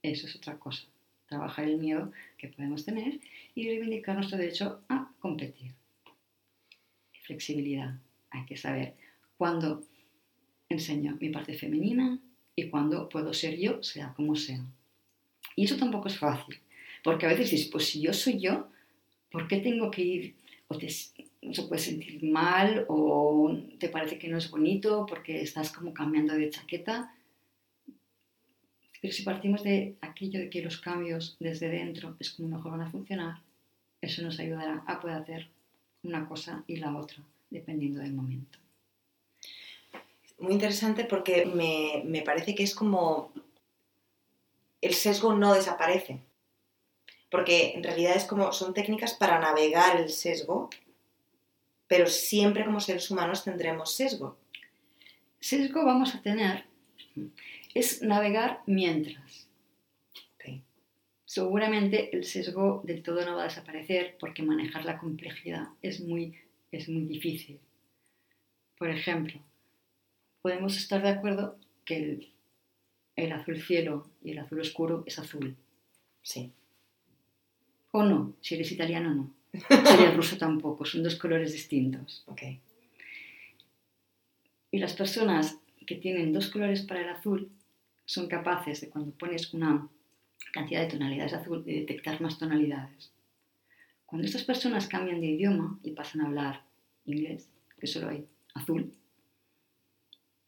Eso 0.03 0.27
es 0.27 0.37
otra 0.37 0.59
cosa 0.59 0.87
trabajar 1.29 1.67
el 1.69 1.79
miedo 1.79 2.11
que 2.37 2.49
podemos 2.49 2.85
tener 2.85 3.21
y 3.55 3.69
reivindicar 3.69 4.17
nuestro 4.17 4.39
derecho 4.39 4.83
a 4.89 5.13
competir. 5.21 5.75
Flexibilidad. 7.23 7.95
Hay 8.31 8.47
que 8.47 8.57
saber 8.57 8.95
cuándo 9.37 9.85
enseño 10.69 11.17
mi 11.21 11.29
parte 11.29 11.55
femenina 11.55 12.19
y 12.57 12.69
cuándo 12.69 13.09
puedo 13.09 13.33
ser 13.35 13.59
yo, 13.59 13.83
sea 13.83 14.15
como 14.15 14.35
sea. 14.35 14.65
Y 15.55 15.65
eso 15.65 15.77
tampoco 15.77 16.09
es 16.09 16.19
fácil, 16.19 16.59
porque 17.05 17.27
a 17.27 17.31
veces 17.31 17.51
dices, 17.51 17.69
pues 17.69 17.87
si 17.87 18.01
yo 18.01 18.13
soy 18.13 18.41
yo, 18.41 18.69
¿por 19.31 19.49
qué 19.49 19.59
tengo 19.59 19.91
que 19.91 20.03
ir? 20.03 20.35
O 20.69 20.79
te, 20.79 20.89
se 21.53 21.63
puede 21.63 21.81
sentir 21.81 22.23
mal 22.25 22.85
o 22.89 23.57
te 23.79 23.89
parece 23.89 24.19
que 24.19 24.29
no 24.29 24.39
es 24.39 24.51
bonito 24.51 25.07
porque 25.07 25.41
estás 25.41 25.71
como 25.71 25.95
cambiando 25.95 26.35
de 26.35 26.51
chaqueta 26.51 27.13
pero 29.01 29.13
si 29.13 29.23
partimos 29.23 29.63
de 29.63 29.97
aquello 30.01 30.41
de 30.41 30.51
que 30.51 30.63
los 30.63 30.79
cambios 30.79 31.37
desde 31.39 31.69
dentro 31.69 32.17
es 32.19 32.31
como 32.31 32.49
mejor 32.49 32.73
van 32.73 32.83
a 32.83 32.91
funcionar, 32.91 33.43
eso 34.01 34.23
nos 34.23 34.39
ayudará 34.41 34.83
a 34.87 35.01
poder 35.01 35.17
hacer 35.17 35.49
una 36.03 36.29
cosa 36.29 36.65
y 36.67 36.77
la 36.77 36.97
otra, 36.97 37.23
dependiendo 37.51 38.01
del 38.01 38.13
momento. 38.13 38.59
Muy 40.39 40.53
interesante 40.53 41.05
porque 41.05 41.47
me, 41.47 42.03
me 42.05 42.23
parece 42.23 42.55
que 42.55 42.63
es 42.63 42.75
como 42.75 43.33
el 44.81 44.95
sesgo 44.95 45.35
no 45.35 45.55
desaparece. 45.55 46.21
Porque 47.31 47.73
en 47.75 47.83
realidad 47.83 48.17
es 48.17 48.25
como 48.25 48.53
son 48.53 48.73
técnicas 48.73 49.13
para 49.15 49.39
navegar 49.39 50.01
el 50.01 50.09
sesgo, 50.09 50.71
pero 51.89 52.07
siempre 52.07 52.65
como 52.65 52.81
seres 52.81 53.11
humanos 53.11 53.43
tendremos 53.43 53.95
sesgo. 53.95 54.39
Sesgo 55.41 55.85
vamos 55.85 56.15
a 56.15 56.23
tener 56.23 56.65
es 57.75 58.03
navegar 58.03 58.63
mientras. 58.67 59.49
Seguramente 61.29 62.17
el 62.17 62.25
sesgo 62.25 62.81
del 62.85 63.03
todo 63.03 63.23
no 63.23 63.37
va 63.37 63.43
a 63.43 63.49
desaparecer 63.49 64.17
porque 64.19 64.43
manejar 64.43 64.87
la 64.87 64.97
complejidad 64.97 65.69
es 65.83 66.01
muy, 66.01 66.35
es 66.73 66.89
muy 66.89 67.03
difícil. 67.03 67.61
Por 68.79 68.89
ejemplo, 68.89 69.39
podemos 70.41 70.79
estar 70.79 71.03
de 71.03 71.11
acuerdo 71.11 71.59
que 71.85 71.97
el, 71.97 72.33
el 73.15 73.33
azul 73.33 73.61
cielo 73.61 74.09
y 74.25 74.31
el 74.31 74.39
azul 74.39 74.59
oscuro 74.59 75.05
es 75.07 75.19
azul. 75.19 75.55
Sí. 76.23 76.51
O 77.91 78.03
no, 78.03 78.35
si 78.41 78.55
eres 78.55 78.73
italiano 78.73 79.15
no. 79.15 79.35
Si 79.69 80.03
eres 80.03 80.17
ruso 80.17 80.37
tampoco, 80.37 80.85
son 80.85 81.03
dos 81.03 81.17
colores 81.17 81.53
distintos. 81.53 82.25
Okay. 82.27 82.61
Y 84.71 84.79
las 84.79 84.95
personas 84.95 85.59
que 85.87 85.97
tienen 85.97 86.33
dos 86.33 86.49
colores 86.49 86.83
para 86.83 87.01
el 87.01 87.09
azul 87.09 87.51
son 88.05 88.29
capaces 88.29 88.81
de 88.81 88.91
cuando 88.91 89.13
pones 89.13 89.53
una 89.55 89.89
cantidad 90.53 90.83
de 90.83 90.89
tonalidades 90.89 91.35
azul 91.35 91.65
de 91.65 91.73
detectar 91.73 92.21
más 92.21 92.39
tonalidades. 92.39 93.11
Cuando 94.07 94.27
estas 94.27 94.45
personas 94.45 94.89
cambian 94.89 95.21
de 95.21 95.27
idioma 95.27 95.79
y 95.83 95.93
pasan 95.93 96.23
a 96.23 96.27
hablar 96.27 96.63
inglés, 97.05 97.49
que 97.79 97.87
solo 97.87 98.09
hay 98.09 98.27
azul, 98.55 98.93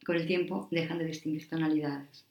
con 0.05 0.15
el 0.15 0.25
tiempo 0.25 0.67
dejan 0.71 0.97
de 0.97 1.05
distinguir 1.05 1.47
tonalidades. 1.47 2.25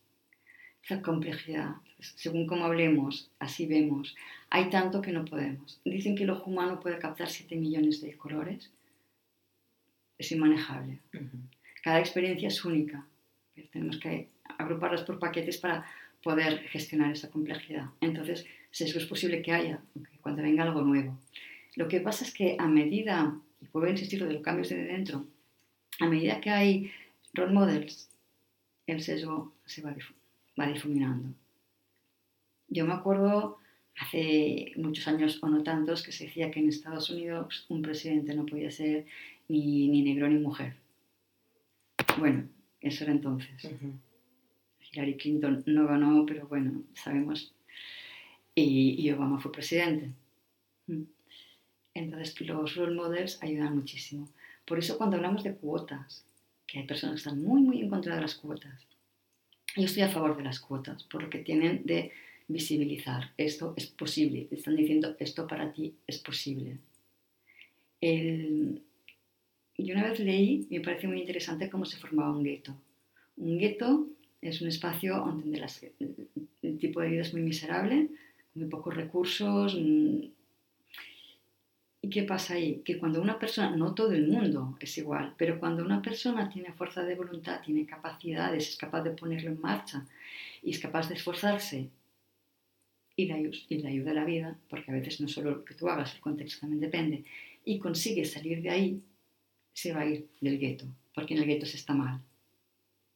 Esa 0.83 1.03
complejidad, 1.03 1.77
según 2.01 2.47
cómo 2.47 2.65
hablemos, 2.65 3.31
así 3.39 3.67
vemos. 3.67 4.17
Hay 4.51 4.71
tanto 4.71 5.01
que 5.01 5.13
no 5.13 5.25
podemos. 5.25 5.81
Dicen 5.85 6.17
que 6.17 6.25
el 6.25 6.31
ojo 6.31 6.51
humano 6.51 6.81
puede 6.81 6.99
captar 6.99 7.29
7 7.29 7.57
millones 7.57 8.01
de 8.01 8.17
colores. 8.17 8.71
Es 10.19 10.33
inmanejable. 10.33 10.99
Cada 11.83 12.01
experiencia 12.01 12.49
es 12.49 12.65
única. 12.65 13.07
tenemos 13.73 13.99
que 13.99 14.29
agruparlas 14.59 15.03
por 15.03 15.19
paquetes 15.19 15.59
para 15.59 15.87
poder 16.23 16.61
gestionar 16.69 17.13
esa 17.13 17.31
complejidad. 17.31 17.87
Entonces, 18.01 18.47
sesgo 18.71 18.99
es 19.01 19.07
posible 19.07 19.43
que 19.43 19.53
haya 19.53 19.81
cuando 20.21 20.43
venga 20.43 20.65
algo 20.65 20.83
nuevo. 20.83 21.19
Lo 21.77 21.89
que 21.89 22.01
pasa 22.01 22.25
es 22.25 22.33
que 22.33 22.57
a 22.59 22.67
medida, 22.67 23.35
y 23.61 23.67
puedo 23.67 23.89
insistir 23.89 24.27
de 24.27 24.33
los 24.35 24.43
cambios 24.43 24.69
de 24.69 24.85
dentro, 24.85 25.27
a 26.01 26.07
medida 26.07 26.41
que 26.41 26.51
hay 26.51 26.93
role 27.33 27.53
models, 27.53 28.11
el 28.87 29.03
sesgo 29.03 29.55
se 29.65 29.83
va, 29.83 29.95
va 30.59 30.67
difuminando. 30.67 31.33
Yo 32.71 32.87
me 32.87 32.95
acuerdo 32.95 33.59
hace 33.99 34.73
muchos 34.77 35.07
años 35.09 35.39
o 35.43 35.49
no 35.49 35.63
tantos 35.63 36.03
que 36.03 36.13
se 36.13 36.25
decía 36.25 36.51
que 36.51 36.61
en 36.61 36.69
Estados 36.69 37.11
Unidos 37.11 37.67
un 37.69 37.83
presidente 37.83 38.35
no 38.35 38.47
podía 38.47 38.71
ser 38.71 39.07
ni, 39.49 39.89
ni 39.89 40.03
negro 40.03 40.29
ni 40.29 40.39
mujer. 40.39 40.77
Bueno, 42.19 42.49
Eso 42.81 43.05
era 43.05 43.13
entonces. 43.13 43.69
Hillary 44.93 45.17
Clinton 45.17 45.63
no 45.67 45.87
ganó, 45.87 46.25
pero 46.27 46.47
bueno, 46.49 46.83
sabemos. 46.95 47.53
Y, 48.55 48.97
y 48.99 49.11
Obama 49.11 49.39
fue 49.39 49.53
presidente. 49.53 50.11
Mm. 50.87 51.03
Entonces 51.95 52.41
los 52.41 52.75
role 52.77 52.95
models 52.95 53.43
ayudan 53.43 53.77
muchísimo. 53.77 54.29
Por 54.65 54.79
eso 54.79 54.97
cuando 54.97 55.17
hablamos 55.17 55.43
de 55.43 55.55
cuotas, 55.55 56.25
que 56.67 56.79
hay 56.79 56.87
personas 56.87 57.17
que 57.17 57.29
están 57.29 57.43
muy, 57.43 57.63
muy 57.63 57.81
en 57.81 57.91
contra 57.91 58.15
de 58.15 58.21
las 58.21 58.35
cuotas, 58.35 58.87
yo 59.77 59.85
estoy 59.85 60.03
a 60.03 60.09
favor 60.09 60.37
de 60.37 60.45
las 60.45 60.61
cuotas, 60.61 61.03
por 61.05 61.23
lo 61.23 61.31
que 61.31 61.39
tienen 61.39 61.85
de 61.85 62.13
visibilizar, 62.53 63.33
esto 63.37 63.75
es 63.77 63.87
posible, 63.87 64.47
te 64.47 64.57
están 64.57 64.77
diciendo, 64.77 65.17
esto 65.19 65.47
para 65.47 65.73
ti 65.73 65.95
es 66.07 66.19
posible. 66.19 66.79
El... 68.01 68.83
Yo 69.77 69.95
una 69.95 70.11
vez 70.11 70.21
leí, 70.21 70.67
me 70.71 70.81
parece 70.81 71.09
muy 71.09 71.21
interesante 71.21 71.71
cómo 71.71 71.87
se 71.87 71.97
formaba 71.97 72.37
un 72.37 72.43
gueto. 72.43 72.77
Un 73.39 73.59
gueto 73.59 74.07
es 74.43 74.61
un 74.61 74.69
espacio 74.69 75.17
donde 75.17 75.65
el 76.63 76.79
tipo 76.79 77.01
de 77.01 77.09
vida 77.09 77.23
es 77.23 77.33
muy 77.33 77.43
miserable, 77.43 78.09
muy 78.55 78.67
pocos 78.67 78.95
recursos, 78.95 79.75
mm, 79.81 80.25
¿Y 82.03 82.09
qué 82.09 82.23
pasa 82.23 82.55
ahí? 82.55 82.81
Que 82.83 82.99
cuando 82.99 83.21
una 83.21 83.39
persona, 83.39 83.77
no 83.77 83.95
todo 83.95 84.13
el 84.13 84.27
mundo 84.27 84.77
es 84.81 84.97
igual, 84.97 85.35
pero 85.37 85.61
cuando 85.61 85.85
una 85.85 86.01
persona 86.01 86.49
tiene 86.49 86.73
fuerza 86.73 87.03
de 87.05 87.15
voluntad, 87.15 87.61
tiene 87.61 87.85
capacidades, 87.85 88.71
es 88.71 88.77
capaz 88.77 89.03
de 89.03 89.11
ponerlo 89.11 89.51
en 89.51 89.61
marcha 89.61 90.07
y 90.63 90.71
es 90.71 90.79
capaz 90.79 91.09
de 91.09 91.17
esforzarse 91.17 91.91
y 93.23 93.27
le, 93.27 93.51
y 93.69 93.87
ayuda 93.87 94.11
a 94.11 94.15
la 94.15 94.25
vida, 94.25 94.59
porque 94.69 94.91
a 94.91 94.95
veces 94.95 95.21
no 95.21 95.29
solo 95.29 95.51
lo 95.51 95.65
que 95.65 95.75
tú 95.75 95.89
hagas, 95.89 96.15
el 96.15 96.21
contexto 96.21 96.61
también 96.61 96.81
depende, 96.81 97.25
y 97.65 97.79
consigue 97.79 98.25
salir 98.25 98.63
de 98.63 98.71
ahí, 98.71 99.03
se 99.73 99.93
va 99.93 100.01
a 100.01 100.07
ir 100.07 100.29
del 100.41 100.59
gueto, 100.59 100.87
porque 101.15 101.35
en 101.35 101.41
el 101.41 101.47
gueto 101.47 101.67
se 101.67 101.77
está 101.77 101.95
mal. 101.95 102.21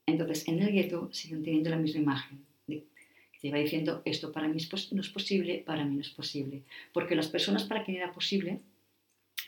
Entonces, 0.07 0.47
en 0.49 0.61
el 0.61 0.73
gueto 0.73 1.09
siguen 1.13 1.43
teniendo 1.43 1.71
la 1.71 1.77
misma 1.77 2.01
imagen, 2.01 2.45
de, 2.67 2.85
que 3.33 3.39
te 3.41 3.51
va 3.51 3.59
diciendo, 3.59 4.03
esto 4.05 4.33
para 4.33 4.49
mí 4.49 4.57
no 4.93 5.01
es 5.01 5.09
posible, 5.09 5.63
para 5.67 5.85
mí 5.85 5.95
no 5.95 6.01
es 6.03 6.11
posible, 6.11 6.63
porque 6.93 7.17
las 7.17 7.29
personas 7.29 7.65
para 7.65 7.85
quien 7.85 7.97
era 7.99 8.13
posible 8.13 8.61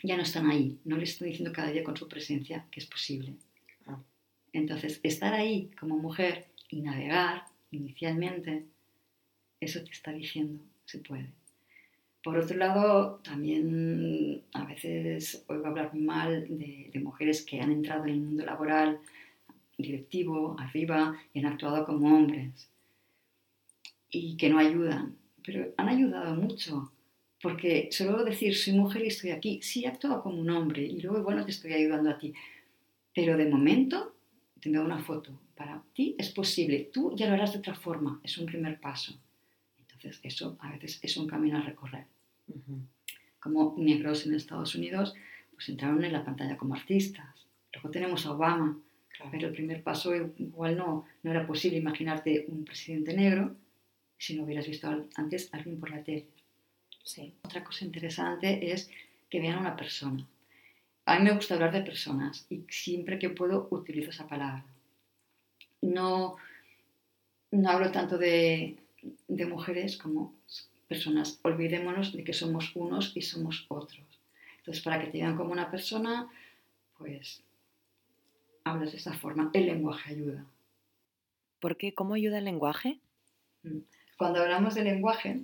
ya 0.03 0.17
no 0.17 0.23
están 0.23 0.49
ahí, 0.51 0.79
no 0.85 0.97
les 0.97 1.11
estoy 1.11 1.29
diciendo 1.29 1.53
cada 1.53 1.71
día 1.71 1.85
con 1.85 1.97
su 1.97 2.09
presencia 2.09 2.67
que 2.71 2.81
es 2.81 2.87
posible. 2.87 3.35
Ah. 3.87 4.03
Entonces, 4.53 5.01
estar 5.03 5.35
ahí 5.35 5.71
como 5.79 5.99
mujer 5.99 6.47
y 6.71 6.81
navegar 6.81 7.45
inicialmente, 7.71 8.67
eso 9.67 9.83
te 9.85 9.91
está 9.91 10.13
diciendo, 10.13 10.65
se 10.85 10.99
puede. 10.99 11.33
Por 12.23 12.39
otro 12.39 12.57
lado, 12.57 13.21
también 13.23 14.43
a 14.53 14.65
veces 14.65 15.45
oigo 15.47 15.67
hablar 15.67 15.95
mal 15.95 16.47
de, 16.49 16.91
de 16.93 17.01
mujeres 17.01 17.45
que 17.45 17.61
han 17.61 17.71
entrado 17.71 18.05
en 18.05 18.11
el 18.11 18.21
mundo 18.21 18.45
laboral 18.45 19.01
directivo, 19.79 20.57
arriba, 20.59 21.17
y 21.33 21.41
han 21.41 21.47
actuado 21.47 21.85
como 21.85 22.17
hombres 22.17 22.71
y 24.11 24.37
que 24.37 24.49
no 24.49 24.59
ayudan, 24.59 25.17
pero 25.45 25.73
han 25.77 25.89
ayudado 25.89 26.35
mucho 26.35 26.93
porque 27.43 27.89
solo 27.93 28.25
decir 28.25 28.57
soy 28.57 28.73
mujer 28.73 29.05
y 29.05 29.09
estoy 29.09 29.31
aquí, 29.31 29.61
sí 29.63 29.85
actúo 29.85 30.23
como 30.23 30.41
un 30.41 30.51
hombre 30.51 30.83
y 30.83 31.01
luego 31.01 31.23
bueno 31.23 31.45
te 31.45 31.51
estoy 31.51 31.73
ayudando 31.75 32.11
a 32.11 32.19
ti. 32.19 32.33
Pero 33.15 33.37
de 33.37 33.49
momento 33.49 34.15
tengo 34.61 34.83
una 34.83 34.99
foto. 34.99 35.39
Para 35.55 35.83
ti 35.95 36.15
es 36.19 36.31
posible, 36.31 36.91
tú 36.93 37.15
ya 37.15 37.29
lo 37.29 37.35
harás 37.35 37.53
de 37.53 37.61
otra 37.61 37.75
forma, 37.75 38.21
es 38.23 38.37
un 38.39 38.47
primer 38.47 38.81
paso. 38.81 39.19
Eso 40.23 40.57
a 40.61 40.73
veces 40.73 40.99
es 41.03 41.17
un 41.17 41.27
camino 41.27 41.59
a 41.59 41.63
recorrer. 41.63 42.07
Como 43.41 43.75
negros 43.79 44.27
en 44.27 44.35
Estados 44.35 44.75
Unidos, 44.75 45.15
pues 45.53 45.69
entraron 45.69 46.05
en 46.05 46.13
la 46.13 46.25
pantalla 46.25 46.57
como 46.57 46.75
artistas. 46.75 47.47
Luego 47.73 47.91
tenemos 47.91 48.27
a 48.27 48.33
Obama, 48.33 48.79
pero 49.31 49.49
el 49.49 49.55
primer 49.55 49.83
paso 49.83 50.15
igual 50.15 50.77
no, 50.77 51.07
no 51.23 51.31
era 51.31 51.47
posible 51.47 51.79
imaginarte 51.79 52.47
un 52.49 52.65
presidente 52.65 53.15
negro 53.15 53.55
si 54.19 54.37
no 54.37 54.45
hubieras 54.45 54.67
visto 54.67 55.07
antes 55.15 55.53
a 55.53 55.59
alguien 55.59 55.79
por 55.79 55.91
la 55.91 56.03
tele. 56.03 56.27
Sí. 57.05 57.35
Otra 57.43 57.63
cosa 57.63 57.85
interesante 57.85 58.73
es 58.73 58.91
que 59.31 59.41
vean 59.41 59.59
a 59.59 59.61
una 59.61 59.77
persona. 59.77 60.27
A 61.05 61.19
mí 61.19 61.25
me 61.25 61.35
gusta 61.35 61.55
hablar 61.55 61.73
de 61.73 61.83
personas 61.83 62.47
y 62.51 62.65
siempre 62.69 63.19
que 63.19 63.31
puedo 63.31 63.69
utilizo 63.71 64.11
esa 64.11 64.27
palabra. 64.27 64.65
No, 65.83 66.37
no 67.53 67.71
hablo 67.71 67.93
tanto 67.93 68.19
de, 68.19 68.77
de 69.03 69.47
mujeres 69.47 69.97
como 69.97 70.35
personas. 70.89 71.41
Olvidémonos 71.43 72.13
de 72.13 72.25
que 72.25 72.33
somos 72.33 72.75
unos 72.75 73.17
y 73.17 73.23
somos 73.23 73.67
otros. 73.69 74.05
Entonces, 74.59 74.83
para 74.83 75.01
que 75.01 75.11
te 75.11 75.19
vean 75.19 75.37
como 75.37 75.53
una 75.53 75.71
persona, 75.71 76.29
pues 76.99 77.43
hablas 78.65 78.93
de 78.93 78.99
esa 78.99 79.13
forma. 79.13 79.51
El 79.53 79.67
lenguaje 79.67 80.13
ayuda. 80.13 80.45
¿Por 81.61 81.77
qué? 81.77 81.95
¿Cómo 81.95 82.15
ayuda 82.15 82.39
el 82.39 82.45
lenguaje? 82.45 82.99
Mm. 83.63 83.79
Cuando 84.17 84.41
hablamos 84.41 84.75
de 84.75 84.85
lenguaje, 84.85 85.41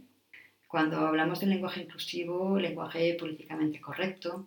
cuando 0.66 0.98
hablamos 1.06 1.40
del 1.40 1.50
lenguaje 1.50 1.82
inclusivo, 1.82 2.58
lenguaje 2.58 3.14
políticamente 3.18 3.80
correcto, 3.80 4.46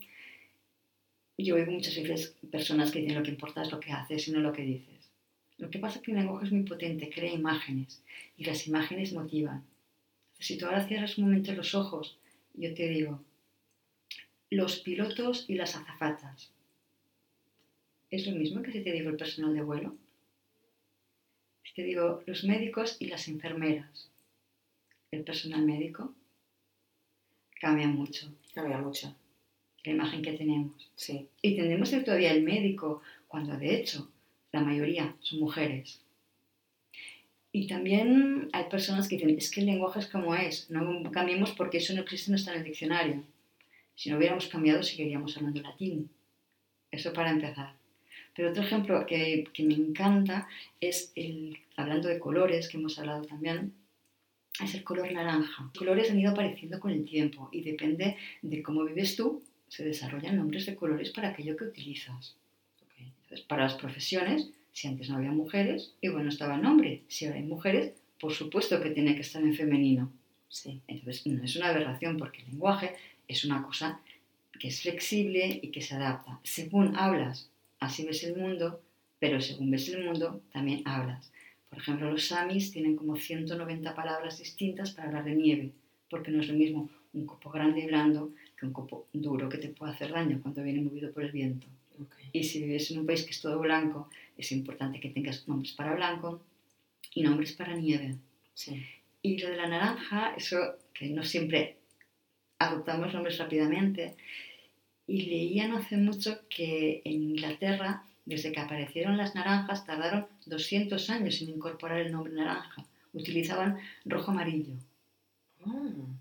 yo 1.37 1.55
oigo 1.55 1.71
muchas 1.71 1.95
veces 1.95 2.35
personas 2.51 2.91
que 2.91 2.99
dicen 2.99 3.17
lo 3.17 3.23
que 3.23 3.29
importa 3.29 3.61
es 3.61 3.71
lo 3.71 3.79
que 3.79 3.91
haces 3.91 4.27
y 4.27 4.31
no 4.31 4.39
lo 4.39 4.51
que 4.51 4.63
dices. 4.63 4.94
Lo 5.57 5.69
que 5.69 5.79
pasa 5.79 5.97
es 5.97 6.03
que 6.03 6.11
el 6.11 6.17
lenguaje 6.17 6.45
es 6.45 6.51
muy 6.51 6.63
potente, 6.63 7.09
crea 7.09 7.33
imágenes 7.33 8.03
y 8.37 8.45
las 8.45 8.67
imágenes 8.67 9.13
motivan. 9.13 9.63
Si 10.39 10.57
tú 10.57 10.65
ahora 10.65 10.87
cierras 10.87 11.17
un 11.17 11.25
momento 11.25 11.53
los 11.53 11.75
ojos, 11.75 12.17
yo 12.53 12.73
te 12.73 12.87
digo, 12.89 13.21
los 14.49 14.79
pilotos 14.79 15.45
y 15.47 15.55
las 15.55 15.75
azafatas. 15.75 16.51
¿Es 18.11 18.27
lo 18.27 18.35
mismo 18.35 18.61
que 18.61 18.71
si 18.71 18.81
te 18.81 18.91
digo 18.91 19.09
el 19.09 19.17
personal 19.17 19.53
de 19.53 19.63
vuelo? 19.63 19.95
Si 21.63 21.73
te 21.73 21.83
digo 21.83 22.21
los 22.25 22.43
médicos 22.43 22.97
y 22.99 23.07
las 23.07 23.27
enfermeras 23.27 24.09
el 25.15 25.23
personal 25.23 25.65
médico 25.65 26.13
cambia 27.59 27.87
mucho. 27.87 28.31
Cambia 28.53 28.77
mucho. 28.77 29.15
La 29.83 29.91
imagen 29.91 30.21
que 30.21 30.33
tenemos. 30.33 30.91
Sí. 30.95 31.27
Y 31.41 31.55
tendremos 31.55 31.89
ser 31.89 32.03
todavía 32.03 32.31
el 32.31 32.43
médico, 32.43 33.01
cuando 33.27 33.57
de 33.57 33.75
hecho 33.75 34.09
la 34.55 34.61
mayoría 34.61 35.15
son 35.19 35.39
mujeres. 35.39 36.01
Y 37.51 37.67
también 37.67 38.49
hay 38.51 38.65
personas 38.65 39.07
que 39.07 39.15
dicen, 39.15 39.37
es 39.37 39.49
que 39.51 39.61
el 39.61 39.67
lenguaje 39.67 39.99
es 39.99 40.07
como 40.07 40.35
es, 40.35 40.69
no 40.69 41.11
cambiemos 41.11 41.51
porque 41.51 41.77
eso 41.77 41.93
no 41.93 42.01
existe, 42.01 42.31
no 42.31 42.37
está 42.37 42.51
en 42.51 42.59
el 42.59 42.65
diccionario. 42.65 43.23
Si 43.95 44.09
no 44.09 44.17
hubiéramos 44.17 44.47
cambiado, 44.47 44.83
seguiríamos 44.83 45.37
hablando 45.37 45.61
latín. 45.61 46.09
Eso 46.91 47.13
para 47.13 47.31
empezar. 47.31 47.75
Pero 48.33 48.49
otro 48.49 48.63
ejemplo 48.63 49.05
que, 49.05 49.45
que 49.53 49.63
me 49.63 49.73
encanta 49.73 50.47
es 50.81 51.11
el, 51.15 51.57
hablando 51.77 52.09
de 52.09 52.19
colores, 52.19 52.67
que 52.67 52.77
hemos 52.77 52.99
hablado 52.99 53.23
también, 53.23 53.73
es 54.61 54.73
el 54.75 54.83
color 54.83 55.11
naranja. 55.11 55.63
Los 55.63 55.73
colores 55.73 56.11
han 56.11 56.19
ido 56.19 56.31
apareciendo 56.31 56.79
con 56.79 56.91
el 56.91 57.05
tiempo 57.05 57.49
y 57.51 57.61
depende 57.61 58.17
de 58.41 58.63
cómo 58.63 58.83
vives 58.83 59.15
tú, 59.15 59.43
se 59.67 59.83
desarrollan 59.83 60.37
nombres 60.37 60.65
de 60.65 60.75
colores 60.75 61.11
para 61.11 61.29
aquello 61.29 61.55
que 61.55 61.65
utilizas. 61.65 62.37
Entonces, 63.35 63.49
para 63.49 63.63
las 63.63 63.73
profesiones, 63.73 64.49
si 64.71 64.87
antes 64.87 65.09
no 65.09 65.17
había 65.17 65.31
mujeres, 65.31 65.93
igual 65.99 66.23
no 66.23 66.29
estaba 66.29 66.55
el 66.55 66.61
nombre. 66.61 67.03
Si 67.09 67.25
ahora 67.25 67.37
hay 67.37 67.43
mujeres, 67.43 67.91
por 68.17 68.31
supuesto 68.31 68.81
que 68.81 68.91
tiene 68.91 69.13
que 69.13 69.23
estar 69.27 69.41
en 69.41 69.53
femenino. 69.53 70.09
Sí. 70.47 70.79
Entonces, 70.87 71.27
no 71.27 71.43
es 71.43 71.53
una 71.57 71.67
aberración 71.67 72.15
porque 72.15 72.43
el 72.43 72.51
lenguaje 72.51 72.95
es 73.27 73.43
una 73.43 73.61
cosa 73.61 73.99
que 74.57 74.69
es 74.69 74.81
flexible 74.81 75.59
y 75.61 75.67
que 75.69 75.81
se 75.81 75.95
adapta. 75.95 76.39
Según 76.43 76.95
hablas, 76.95 77.49
así 77.79 78.05
ves 78.05 78.23
el 78.23 78.37
mundo, 78.37 78.81
pero 79.19 79.41
según 79.41 79.69
ves 79.69 79.89
el 79.89 80.05
mundo, 80.05 80.41
también 80.53 80.81
hablas. 80.85 81.29
Por 81.69 81.79
ejemplo, 81.79 82.09
los 82.09 82.27
samis 82.27 82.71
tienen 82.71 82.95
como 82.95 83.17
190 83.17 83.93
palabras 83.93 84.39
distintas 84.39 84.91
para 84.91 85.09
hablar 85.09 85.25
de 85.25 85.35
nieve, 85.35 85.71
porque 86.09 86.31
no 86.31 86.41
es 86.41 86.47
lo 86.47 86.53
mismo 86.53 86.89
un 87.11 87.25
copo 87.25 87.49
grande 87.49 87.81
y 87.81 87.87
blando 87.87 88.31
que 88.57 88.65
un 88.65 88.71
copo 88.71 89.07
duro 89.11 89.49
que 89.49 89.57
te 89.57 89.67
puede 89.67 89.91
hacer 89.91 90.13
daño 90.13 90.39
cuando 90.41 90.63
viene 90.63 90.79
movido 90.79 91.11
por 91.11 91.25
el 91.25 91.33
viento. 91.33 91.67
Y 92.33 92.43
si 92.43 92.61
vives 92.61 92.91
en 92.91 92.99
un 92.99 93.05
país 93.05 93.23
que 93.23 93.31
es 93.31 93.41
todo 93.41 93.59
blanco, 93.59 94.09
es 94.37 94.51
importante 94.51 94.99
que 94.99 95.09
tengas 95.09 95.47
nombres 95.47 95.73
para 95.73 95.95
blanco 95.95 96.41
y 97.13 97.23
nombres 97.23 97.53
para 97.53 97.75
nieve. 97.75 98.17
Y 99.21 99.37
lo 99.39 99.49
de 99.49 99.55
la 99.55 99.67
naranja, 99.67 100.33
eso 100.35 100.75
que 100.93 101.09
no 101.09 101.23
siempre 101.23 101.77
adoptamos 102.59 103.13
nombres 103.13 103.37
rápidamente. 103.37 104.15
Y 105.07 105.23
leía 105.23 105.67
no 105.67 105.77
hace 105.77 105.97
mucho 105.97 106.39
que 106.49 107.01
en 107.05 107.23
Inglaterra 107.31 108.03
desde 108.25 108.51
que 108.51 108.59
aparecieron 108.59 109.17
las 109.17 109.35
naranjas 109.35 109.85
tardaron 109.85 110.27
200 110.47 111.09
años 111.09 111.41
en 111.41 111.49
incorporar 111.49 111.99
el 111.99 112.11
nombre 112.11 112.33
naranja. 112.33 112.85
Utilizaban 113.13 113.77
rojo 114.03 114.31
amarillo. 114.31 114.73
Mm. 115.63 116.17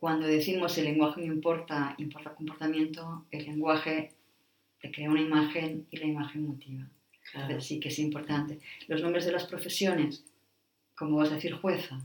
Cuando 0.00 0.26
decimos 0.26 0.76
el 0.78 0.84
lenguaje 0.84 1.20
no 1.20 1.32
importa, 1.32 1.94
importa 1.98 2.34
comportamiento, 2.34 3.24
el 3.30 3.46
lenguaje 3.46 4.10
te 4.82 4.92
crea 4.92 5.10
una 5.10 5.22
imagen 5.22 5.86
y 5.90 5.96
la 5.96 6.06
imagen 6.06 6.46
motiva. 6.46 6.86
Claro. 7.30 7.60
sí 7.60 7.80
que 7.80 7.88
es 7.88 7.98
importante. 7.98 8.58
Los 8.88 9.00
nombres 9.00 9.24
de 9.24 9.32
las 9.32 9.46
profesiones, 9.46 10.24
¿cómo 10.94 11.16
vas 11.16 11.30
a 11.30 11.36
decir 11.36 11.54
jueza? 11.54 12.04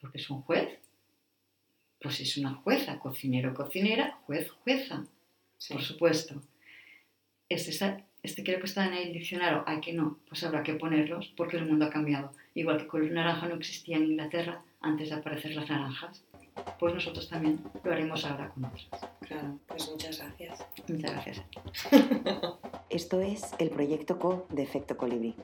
Porque 0.00 0.18
es 0.18 0.28
un 0.28 0.42
juez. 0.42 0.78
Pues 1.98 2.20
es 2.20 2.36
una 2.36 2.54
jueza, 2.54 2.98
cocinero, 2.98 3.54
cocinera, 3.54 4.18
juez, 4.26 4.50
jueza. 4.50 5.06
Por 5.68 5.82
supuesto 5.82 6.42
es 7.50 7.68
esa 7.68 8.02
este 8.22 8.44
creo 8.44 8.60
que 8.60 8.66
está 8.66 8.86
en 8.86 8.94
el 8.94 9.12
diccionario, 9.12 9.64
hay 9.66 9.80
que 9.80 9.94
no, 9.94 10.18
pues 10.28 10.44
habrá 10.44 10.62
que 10.62 10.74
ponerlos 10.74 11.32
porque 11.36 11.56
el 11.56 11.64
mundo 11.64 11.86
ha 11.86 11.90
cambiado. 11.90 12.32
Igual 12.54 12.78
que 12.78 12.86
color 12.86 13.10
naranja 13.10 13.48
no 13.48 13.54
existía 13.54 13.96
en 13.96 14.04
Inglaterra 14.04 14.62
antes 14.82 15.08
de 15.08 15.16
aparecer 15.16 15.54
las 15.54 15.68
naranjas, 15.68 16.22
pues 16.78 16.94
nosotros 16.94 17.28
también 17.28 17.60
lo 17.82 17.92
haremos 17.92 18.24
ahora 18.24 18.50
con 18.50 18.64
otras. 18.64 18.88
Claro, 19.20 19.58
pues 19.66 19.90
muchas 19.90 20.18
gracias. 20.18 20.66
Muchas 20.88 21.12
gracias. 21.12 21.42
Esto 22.90 23.20
es 23.20 23.52
el 23.58 23.70
proyecto 23.70 24.18
CO 24.18 24.46
de 24.50 24.62
Efecto 24.62 24.96
Colibrí. 24.96 25.34